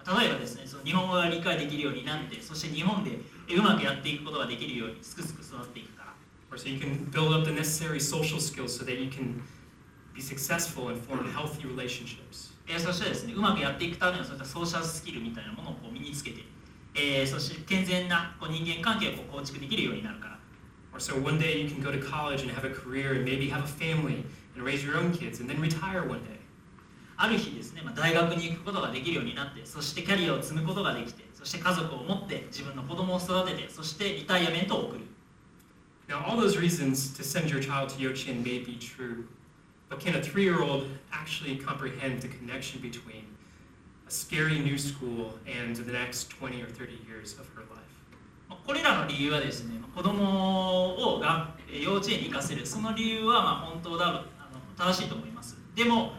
[0.06, 6.14] まあ例えばですねその日本語が理解できるようになってそして日本でえうまくやっていくことができるようにすくすく育っていくから
[6.52, 9.42] Or so you can buid up the necessary social skills so that you can
[10.14, 12.52] be successful and form healthy relationships.
[12.68, 16.42] えーそしてですねうまくやっていくためのそういったソーシャルスキルみたいなものをこう身につけて、
[16.96, 20.40] えーそして健全なこう人間関係をこう構築できるようになるから
[20.94, 23.50] Or so one day you can go to college and have a career and maybe
[23.50, 24.26] have a family
[24.56, 26.41] and raise your own kids and then retire one day.
[27.18, 35.02] ある日ですね、まあ、大学に行くことができるようになってそしてキャリアを積むことができてそして家族を持って自分の子供を育ててそしてリタイアメントを送る
[36.12, 39.28] Now, all those reasons to send your child to Yochien may be true,
[39.88, 43.24] but can a three year old actually comprehend the connection between
[44.06, 47.80] a scary new school and the next 20 or 30 years of her life?
[48.50, 54.24] まあこれらの理由はですねまあ子供をがえー幼稚園に行かせるその理由はまあ本当だあの
[54.78, 56.12] 正しいと思いますでも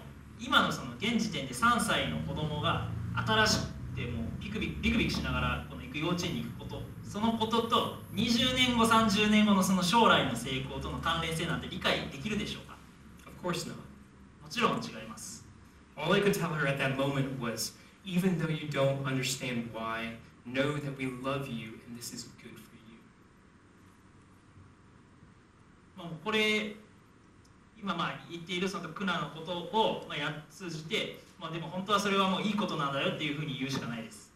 [0.45, 3.67] 今のその現時点で3歳の子供が新しく
[3.97, 12.77] てもうビクビクビクビクしながらこの行く幼稚園に行くことそのことと20年後30年後のその将来の成功との関連性なんて理解できるでしょうか
[13.27, 13.77] Of course not.
[14.43, 15.45] もちろん違います
[15.97, 17.75] All I could tell her at that moment was
[18.05, 22.51] even though you don't understand why, know that we love you and this is good
[22.51, 22.99] for you.
[26.25, 26.75] これ
[27.83, 34.31] 今まあ言っているその苦難のことをまあや通じて、まあ、でも本当はそれはもういいことなんだよっていうふうに言うしかないです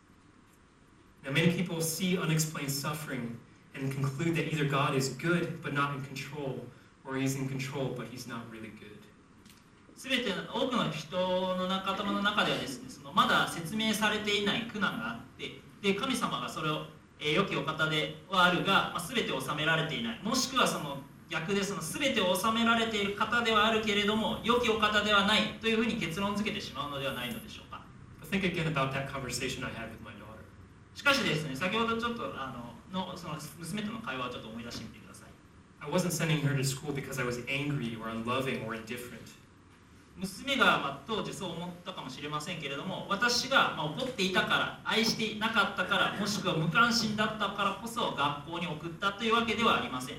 [1.24, 3.36] Now, many people see unexplained suffering
[3.74, 6.64] and conclude that either God is good but not in control,
[7.05, 8.97] or he's in control but he's not really good.
[9.97, 16.86] 全ての多くの人の中頭の中ではですねそのまだ説明されていない苦難があってで神様がそれを、
[17.18, 20.99] えー良きお方ではあるが、まあ、全てを収められていないもしくはその
[21.29, 27.83] 逆でその全てを収められている方ではあるけれども良きお方ではないというふうに結論付けてしまうのではないのでしょうか
[28.22, 30.45] ？But think again about that conversation I had with my daughter.
[30.95, 32.55] しかしですね先ほどちょっとあ
[32.93, 35.29] ののその娘との会話をちょっと思い出してみてください
[35.81, 39.37] I wasn't sending her to school because I was angry or unloving or indifferent.
[40.18, 50.16] 娘が、まあ、当時そう思ったかもしれませんけれども私が、まあ、怒っていたから愛していなかったからもしくは無関心だったからこそ学校に送ったというわけではありません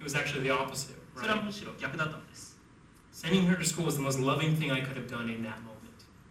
[0.00, 1.44] It was actually the opposite, それは right?
[1.44, 2.58] むしろ逆だったのです
[3.12, 5.56] Sending her to school was the most loving thing I could have done in that
[5.62, 5.74] moment.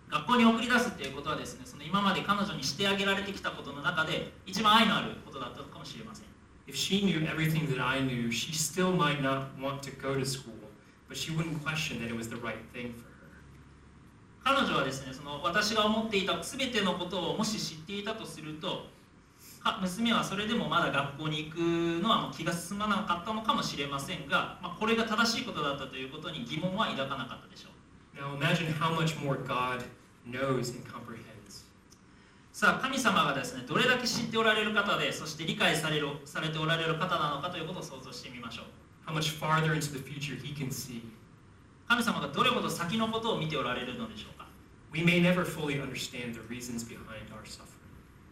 [0.09, 6.25] 学校に送り出すっていうことはですねその今まで彼女にしてあげられてきたことの中で一番愛のあることだったかもしれません
[6.67, 10.23] If she knew everything that I knew, she still might not want to go to
[10.25, 10.53] school,
[11.09, 13.13] but she wouldn't question that it was the right thing for her.
[14.43, 18.83] 彼女はですねその私が思っていた全てのことをもし知っていたとするとか
[19.81, 21.57] 娘はそれでもまだ学校に行く
[22.03, 27.73] のはもう気が進まなかったのかもしれませんが、まあ、これが正しいことだったということに疑問は抱かなかったでしょう
[28.19, 29.83] Now imagine how much more God
[30.29, 31.63] knows and comprehends.
[32.51, 38.65] さあ神様がですねどれだけ知っておられる方でそして理解されるされておられる方なのかということを想像してみましょう
[39.09, 41.01] How much farther into the future He can see.
[41.87, 44.47] 神様がどれほど先のことを見ておられるのでしょうか
[44.91, 47.72] We may never fully understand the reasons behind our suffering.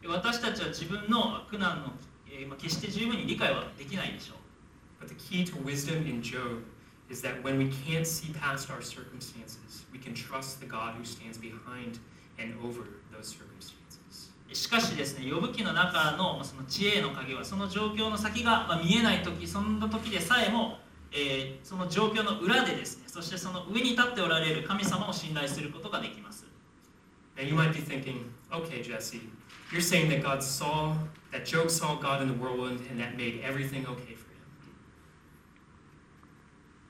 [0.08, 1.92] 私たちは自分の苦難の、
[2.28, 4.38] えーまあ決して十分に理解はできないでしょう
[5.04, 6.64] But the key to wisdom in Job
[7.10, 11.04] is that when we can't see past our circumstances, we can trust the God who
[11.04, 12.00] stands behind
[12.40, 14.32] and over those circumstances.
[14.54, 20.78] しかしですね、呼ぶ記の中のまあその知恵の鍵は、その状況の先がまあ見えないとき、そんな時でさえも、
[21.12, 26.46] えーその状況の裏でですね、そしてその上に立っておられる神様を信頼することができます。
[27.36, 29.22] Now you might be thinking, okay, Jesse,
[29.72, 30.96] you're saying that God saw,
[31.32, 34.32] that Job saw God in the whirlwind and that made everything okay for him.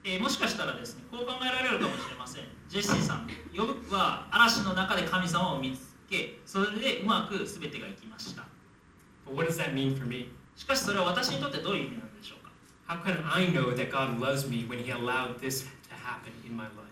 [0.04, 2.44] えーもしかしたらですね、こう考えられるかもしれません。
[2.70, 8.44] ジェシーさん、ヨブは嵐の中で神様を見つけ、それでうまく全てがいきました。
[9.28, 10.30] But what does that mean for me?
[10.56, 12.52] しかしそれは私にとってどういう意味なんでしょうか
[12.88, 16.56] How can I know that God loves me when he allowed this to happen in
[16.58, 16.92] my life?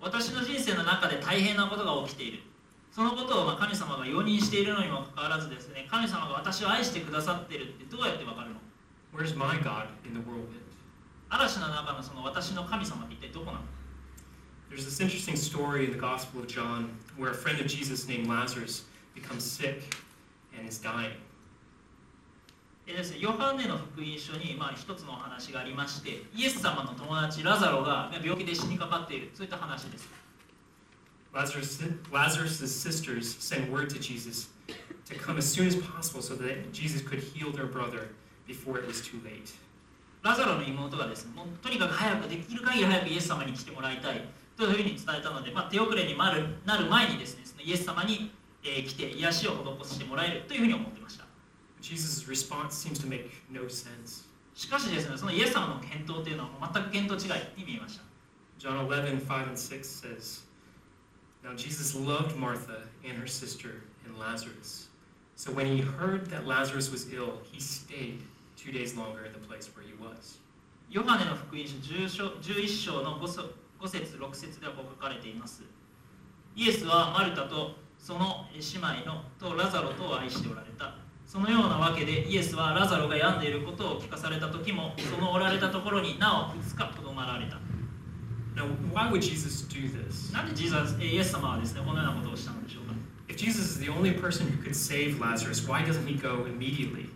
[0.00, 2.42] 私の人生の中で大変なことが起きている。
[2.90, 8.56] そのことをまあ神様が容認しているのにもかかわらずですね、神様が私を愛してくださっているってどうやってわかるの
[9.14, 10.60] ？Where's my God in the whirlwind?
[11.28, 13.58] 嵐の中のその私の神様って一体どこなの
[14.70, 18.86] ？There's this interesting story in the Gospel of John where a friend of Jesus named Lazarus
[19.14, 19.82] becomes sick
[20.56, 21.12] and is dying.
[22.86, 30.08] でですね、ヨハネの福音書に、まあ、一つのお話がありまして、イエス様の友達ラザロが病気で死にかかっている、そういった話です。
[31.32, 31.80] Lazarus,
[32.12, 34.48] Lazarus' sisters send word to Jesus
[35.06, 38.08] to come as soon as possible so that Jesus could heal their brother
[38.46, 39.52] before it was too late.
[40.22, 44.22] ラザロの妹がですね、もうとにかく早く、できる限り早くイエス様に来てもらいたい
[44.56, 48.30] というふうに伝えたので、まあ、手遅れになるなる前にですね、そのイエス様に、
[48.62, 51.24] えー来て癒しを施してもらえるというふうに思ってました。
[51.80, 54.28] Jesus' response seems to make no sense.
[54.54, 58.04] しかしですね、そのイエス様の検討というのは全く見当違いに見えました。
[58.58, 60.49] John 11, 5 and 6 says,
[61.42, 64.88] Now Jesus loved Martha and her sister and Lazarus.
[65.36, 68.22] So when he heard that Lazarus was ill, he stayed
[68.56, 70.38] two days longer in the place where he was.
[70.90, 73.48] ヨハネの福音書10章11章の 5,
[73.80, 75.62] 5節6節ではこう書かれています。
[76.56, 80.94] イエスはマルタとその姉妹のとラザロとを愛しておられた。
[81.26, 87.56] そのようなわけでイエスはラザロが病んでいることを聞かされた時もそのおられたところになお2日とどまられた。
[88.59, 90.33] Now, why would Jesus do this?
[90.33, 92.93] なんでジーザスえイエス様はですねこのようなことをしたのでしょうか
[93.27, 97.09] If Jesus is the only person who could save Lazarus, why doesn't he go immediately?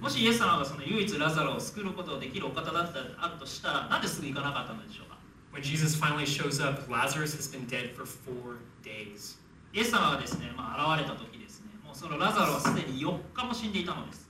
[0.00, 5.18] もしイエス様がその唯一ラザロを救うことをできるお方だったあるとしたらなんですぐ行かなかったのでしょうか
[5.52, 9.38] When Jesus finally shows up, Lazarus has been dead for four days.
[9.72, 14.28] イエス様がですね、まあ、現れた時ですねもうそのラザロはすでに4日も死んでいたのです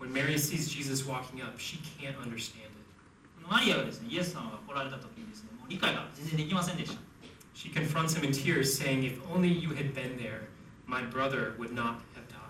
[0.00, 2.80] When Mary sees Jesus walking up, she can't understand it.
[3.46, 7.00] マリアがですね、イエス様が来られた時にですね、もう 理解が全然できませんでした。
[7.54, 10.48] She confronts him in tears, saying, If only you had been there,
[10.86, 12.40] my brother would not have died.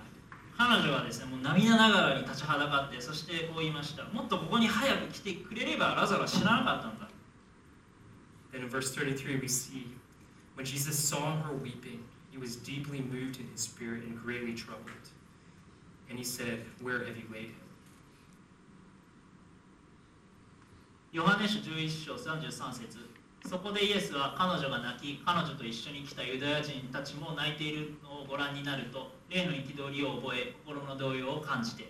[0.57, 4.05] 彼女はですね、もう涙ながらに立ちはだかって、そしてこう言いました。
[4.05, 7.09] もっとここに早く来てくれればラザロは死ななかったんだ。
[8.53, 9.87] Then in verse 33, we see
[10.55, 15.09] when Jesus saw her weeping, he was deeply moved in his spirit and greatly troubled.
[16.09, 17.64] And he said, Where have you laid him?
[21.16, 23.00] ヨハネ書11章33節
[23.48, 31.90] そこでイエスは彼女が泣き、彼女と一緒に来たユダヤ人たちも泣いているのをご覧になると、霊の憤りを覚え、心の動揺を感じて。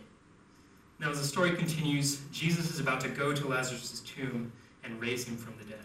[1.00, 4.52] Now, as the story continues, Jesus is about to go to Lazarus' tomb
[4.84, 5.80] and raise him from the dead.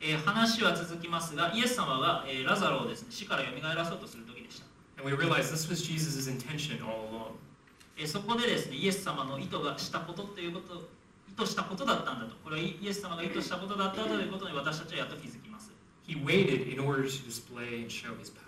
[0.00, 4.66] えー話は続きますが、イエス様が、えーラザロをですね、死から蘇らそうとする時でした。
[5.00, 7.36] And we realize this was Jesus' intention all along.
[7.96, 10.95] えーそこでですね、イエス様の意図がしたことということ、
[11.36, 15.70] 意図したことだったんだと、これはイエス様が意図したことだったということに私たちはやっと気づきます。
[16.08, 18.46] He waited in order to display and show his power.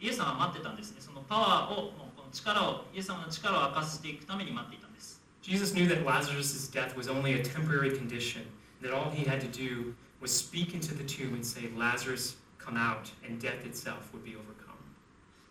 [0.00, 1.00] イエス様は待ってたんですね。
[1.00, 5.22] そのパワーを、この力を、イエス様の力を明かしていくために待っていたんです。
[5.40, 8.42] Jesus knew that Lazarus' death was only a temporary condition,
[8.82, 12.76] that all he had to do was speak into the tomb and say, Lazarus, come
[12.76, 14.49] out, and death itself would be overcome.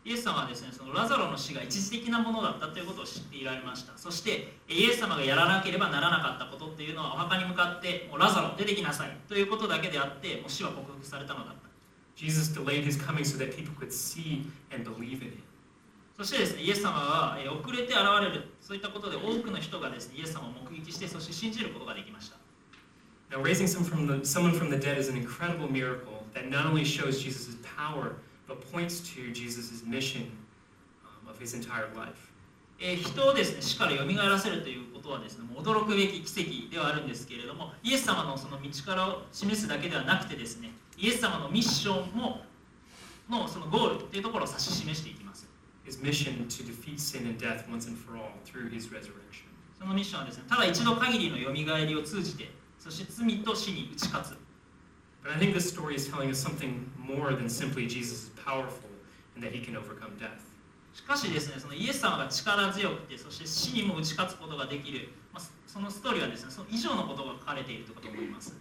[0.05, 3.97] イエス様はですね、そのラザロの死が一時的なものだったということを知っていられました。
[3.97, 11.59] そして、イエス様がやらなければならなかったことっていうのはお墓に向かって、もうラザロ出てきなさいということだけであって、もう死は克服されたのだった。
[12.15, 15.43] Jesus delayed his coming so that people could see and believe in him.
[16.17, 22.37] そしてですね、イエス様はえー遅れて現れる、そういったことで多くの人がですね、イエス様を目撃して、そして信じることができました。
[23.29, 26.83] Now, raising some from the, someone from the dead is an incredible miracle that not only
[26.83, 28.15] shows Jesus' power,
[28.49, 30.31] but points to Jesus' mission
[31.05, 32.33] um, of his entire life.
[32.81, 42.41] えー人をですね、死から蘇らせるということはですね、もう驚くべき奇跡ではあるんですけれども、イエス様のその道からを示すだけではなくてですね、イエス様のミッションも、
[43.29, 45.45] のそのゴールというところを指し示していきます。
[45.85, 49.43] His mission to defeat sin and death once and for all through his resurrection.
[49.77, 51.51] そのミッションはですね、ただ一度限りの蘇
[51.85, 54.48] りを通じて、そして罪と死に打ち勝つ
[55.23, 58.89] But I think this story is telling us something more than simply Jesus is powerful
[59.35, 60.49] and that he can overcome death.
[60.93, 68.55] しかしですね、そのイエス様が力強くて、そして死にも打ち勝つことができる、まあ、そのストーリーはですね、その以上のことが書かれているとかと思います。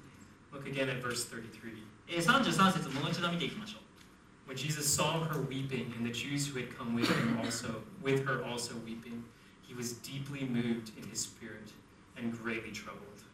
[0.53, 1.83] Look again at verse 33.
[2.09, 4.51] 33節、もう一度見ていきましょう。
[4.51, 8.43] When Jesus saw her weeping and the Jews who had come with, him also, with her
[8.45, 9.23] also weeping,
[9.63, 11.73] he was deeply moved in his spirit
[12.17, 13.25] and greatly troubled.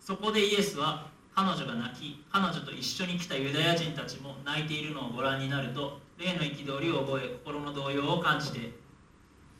[0.00, 8.72] そこでイエスは彼女が泣き彼女と一緒に来たユダヤ人たちも泣いているのをご覧になると霊の憤りを覚え心の動揺を感じて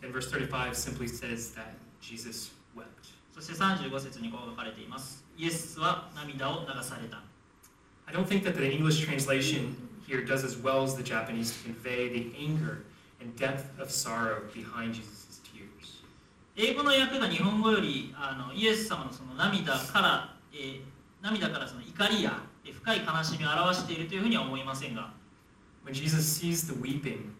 [0.03, 2.87] And verse 35 simply says that Jesus wept.
[3.35, 7.23] そして35節にこう書かれていますイエスは涙を流された
[8.07, 9.77] I don't think that the English translation
[10.09, 12.85] here does as well as the Japanese to convey the anger
[13.21, 16.03] and depth of sorrow behind Jesus' tears.
[16.57, 20.96] 英語の訳が日本語よりあのイエス様のその涙から、えー
[21.27, 25.13] 涙からその怒りやえー深い悲しみを表しているというふうには思いませんが
[25.85, 27.31] When Jesus sees the weeping,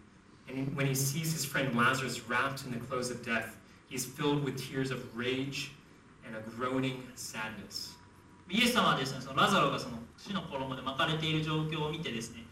[0.49, 3.57] and when he sees his friend Lazarus wrapped in the clothes of death,
[3.89, 5.71] he is filled with tears of rage
[6.25, 7.95] and a groaning sadness.
[8.49, 12.43] イエス様はですねそのラザロがその死の衣で巻かれている状況を見てですね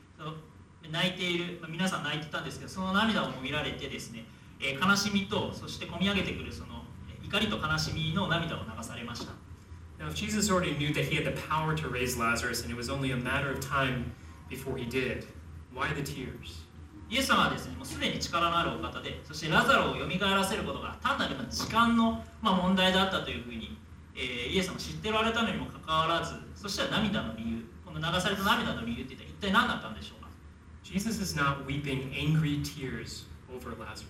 [0.89, 4.25] 泣いている、まあ皆さん泣いてたんですけどその涙を見られてですね、
[4.61, 9.31] えー悲しみとそして込み上げてくるそのえー怒りと悲しみの涙を流されました
[9.99, 12.75] Now, if Jesus already knew that he had the power to raise Lazarus and it
[12.75, 14.11] was only a matter of time
[14.49, 15.25] before he did,
[15.73, 16.61] why the tears?
[17.07, 23.77] イエス様はですねもうすでに力のあるお方でそしてラザロを蘇らせることが単なるまあ時間のまあ問題だったというふうに、
[24.15, 30.29] えーイエス様は知っておられたのにもかかわらずそして涙の理由この流された涙の理由って一体何だったんでしょうか
[30.83, 34.09] ？Jesus is not weeping angry tears over Lazarus.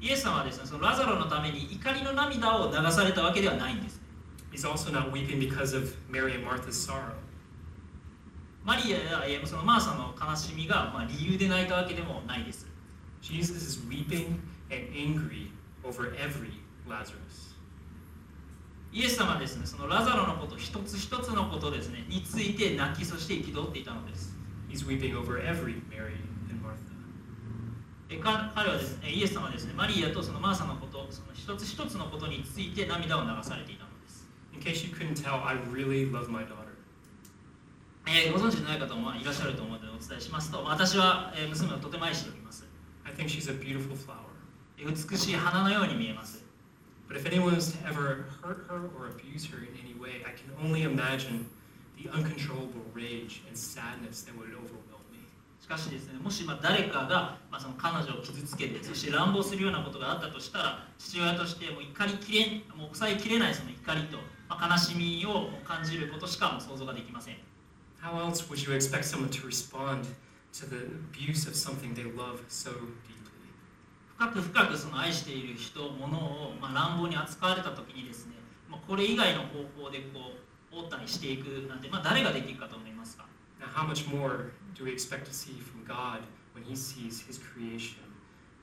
[0.00, 4.01] イエス様はですねそのラザロのために怒りの涙を流されたわけではないんですね
[4.52, 7.16] He's also not weeping because of Mary and Martha's sorrow.
[8.64, 12.64] マリアやえーそのマーサの悲しみが、まあ、理由で泣いたわけでもないです
[13.20, 14.38] Jesus is weeping
[14.70, 15.50] and angry
[15.82, 16.52] over every
[16.86, 17.56] Lazarus.
[18.92, 24.36] イエス様はですねそのラザロのこと一つ一つのことですねについて泣きそして憤っていたのです
[24.68, 26.14] He's weeping over every Mary
[26.50, 26.76] and Martha.
[28.10, 33.81] えか彼はですねイエス様はですねマリアとそのマーサのことその一つ一つのことについて涙を流されていたのです
[34.54, 36.58] In case you couldn't tell, I really love my daughter.
[38.06, 42.66] えーご存知のない方もまあいらっしゃると思うのでお伝えしますと私は、えー娘をとても愛しております
[43.04, 44.16] I think she's a beautiful flower.
[44.78, 46.42] えー美しい花のように見えます
[47.08, 50.32] But if anyone was to ever hurt her or abuse her in any way, I
[50.32, 51.46] can only imagine
[51.96, 55.20] the uncontrollable rage and sadness that would overwhelm me.
[55.60, 64.26] しかしですねもしまあ誰かが、まあ、その彼女を傷つけてそして乱暴するようなことがあったとしたら父親としてもう怒りきれんもう抑えきれないその怒りと、まあ、
[64.60, 67.36] 悲しみを感じることしか想像ができません
[68.02, 70.06] How else would you expect someone to respond
[70.52, 73.22] to the abuse of something they love so deeply?
[74.16, 78.34] 深く深くその愛している人物を、まあ、乱暴に扱われた時にですね、
[78.68, 80.32] まあ、これ以外の方法でこ
[80.72, 83.26] う応対していくなんて、まあ、誰ができるかと思いますか
[83.60, 86.20] Now, how much more do we expect to see from God
[86.54, 88.02] when He sees His creation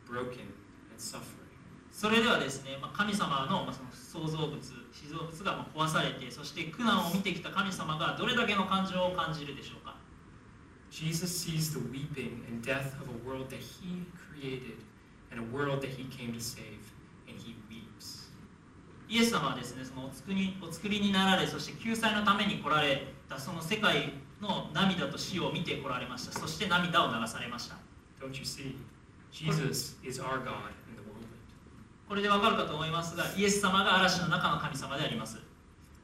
[0.06, 0.52] broken
[0.92, 1.48] and suffering?
[1.92, 4.60] それではですね、まあ、神様の,、まあその創造物
[5.04, 9.96] 被造物がまあ壊されてそして苦難を見てきた神様がどれだけの感情を感じるでしょうか
[10.92, 14.78] Jesus sees the weeping and death of a world that He created
[15.32, 16.82] and a world that He came to save,
[17.28, 18.30] and He weeps.
[19.08, 27.76] イエス様はですねそのお作りお作りになられそして救済のために来られたその世界の涙と死を見て来られましたそして涙を流されました
[28.20, 28.76] Don't you see?
[29.32, 30.79] Jesus is our God.
[32.10, 35.38] これでわかるかと思いますがイエス様が嵐の中の神様であります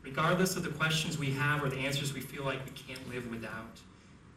[0.04, 3.28] Regardless of the questions we have or the answers we feel like we can't live
[3.32, 3.82] without,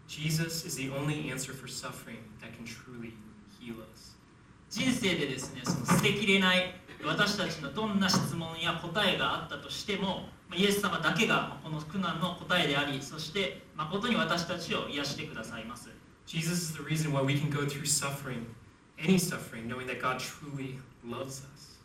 [0.08, 3.12] Jesus is the only answer for suffering that can truly
[3.60, 4.16] heal us.
[4.70, 15.90] 人生でですねその捨てきれない私たちのどんな質問や答えがあったとしてもまあイエス様だけがこの苦難の答えでありそして誠に私たちを癒してくださいます
[16.26, 18.46] Jesus is the reason why we can go through suffering,
[19.01, 21.78] any suffering, knowing that God truly loves us.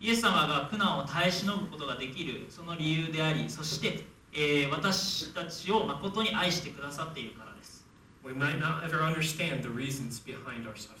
[0.00, 7.86] イエス様が苦難を耐え忍ぶことができるその理由でありそして、えー私たちを誠に愛してくださっているからです
[8.24, 10.98] We might not ever understand the reasons behind our suffering,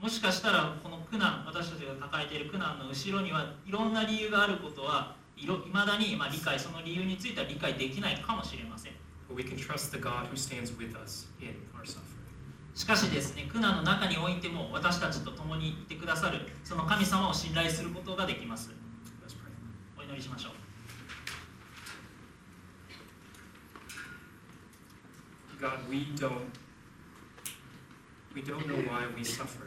[0.00, 8.92] もしかしたらこの苦難私たちが抱えている苦難の後ろにはいろんな理由があることはいろ未だにまあ理解その理由については理解できないかもしれません
[9.28, 12.13] but we can trust the God who stands with us in our suffering.
[12.74, 18.70] しかしですね苦難の中においても私たちと共にいてくださるその神様を信頼することができます
[19.96, 20.52] お祈りしましょう
[25.60, 26.50] God, we don't,
[28.34, 29.64] we don't know why we suffer.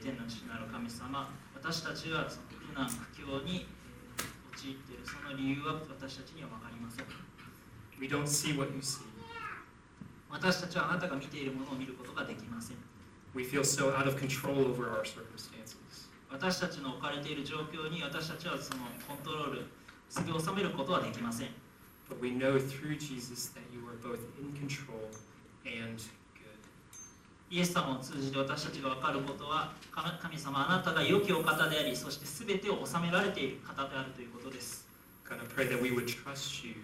[0.00, 3.66] 天の父なる神様、私たちはその苦難、苦境に
[4.54, 7.04] 陥っているその理由は私たちには分かりません。
[8.00, 9.07] We don't see what you see.
[10.30, 12.76] 私たちはあなたが見ているものを見ることができません
[13.34, 16.08] We feel so out of control over our circumstances.
[16.30, 19.66] 私たちの置かれている状況に私たちはそのコントロール
[20.08, 21.48] すぐ収めることはできません
[22.10, 25.08] But we know through Jesus that you are both in control
[25.64, 26.02] and.
[27.50, 34.86] イエス様を通じて私たちが分かることは神神様あなたが良きお方でありそして全てを治められている方であるということです
[35.24, 36.74] God, I pray that we would trust you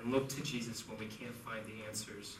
[0.00, 2.38] and look to Jesus when we can't find the answers.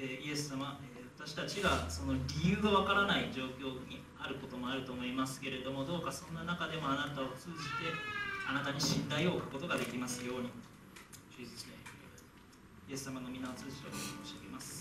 [0.00, 7.90] えイエス様、え私たちがその理由がわからない状況にあることもあると思いますけれどもどうかそんな中でもあなたを通じて
[8.48, 10.50] あなたに信頼を置くことができますように。
[12.88, 14.77] イエス様の皆を通じてお願い申し上げます。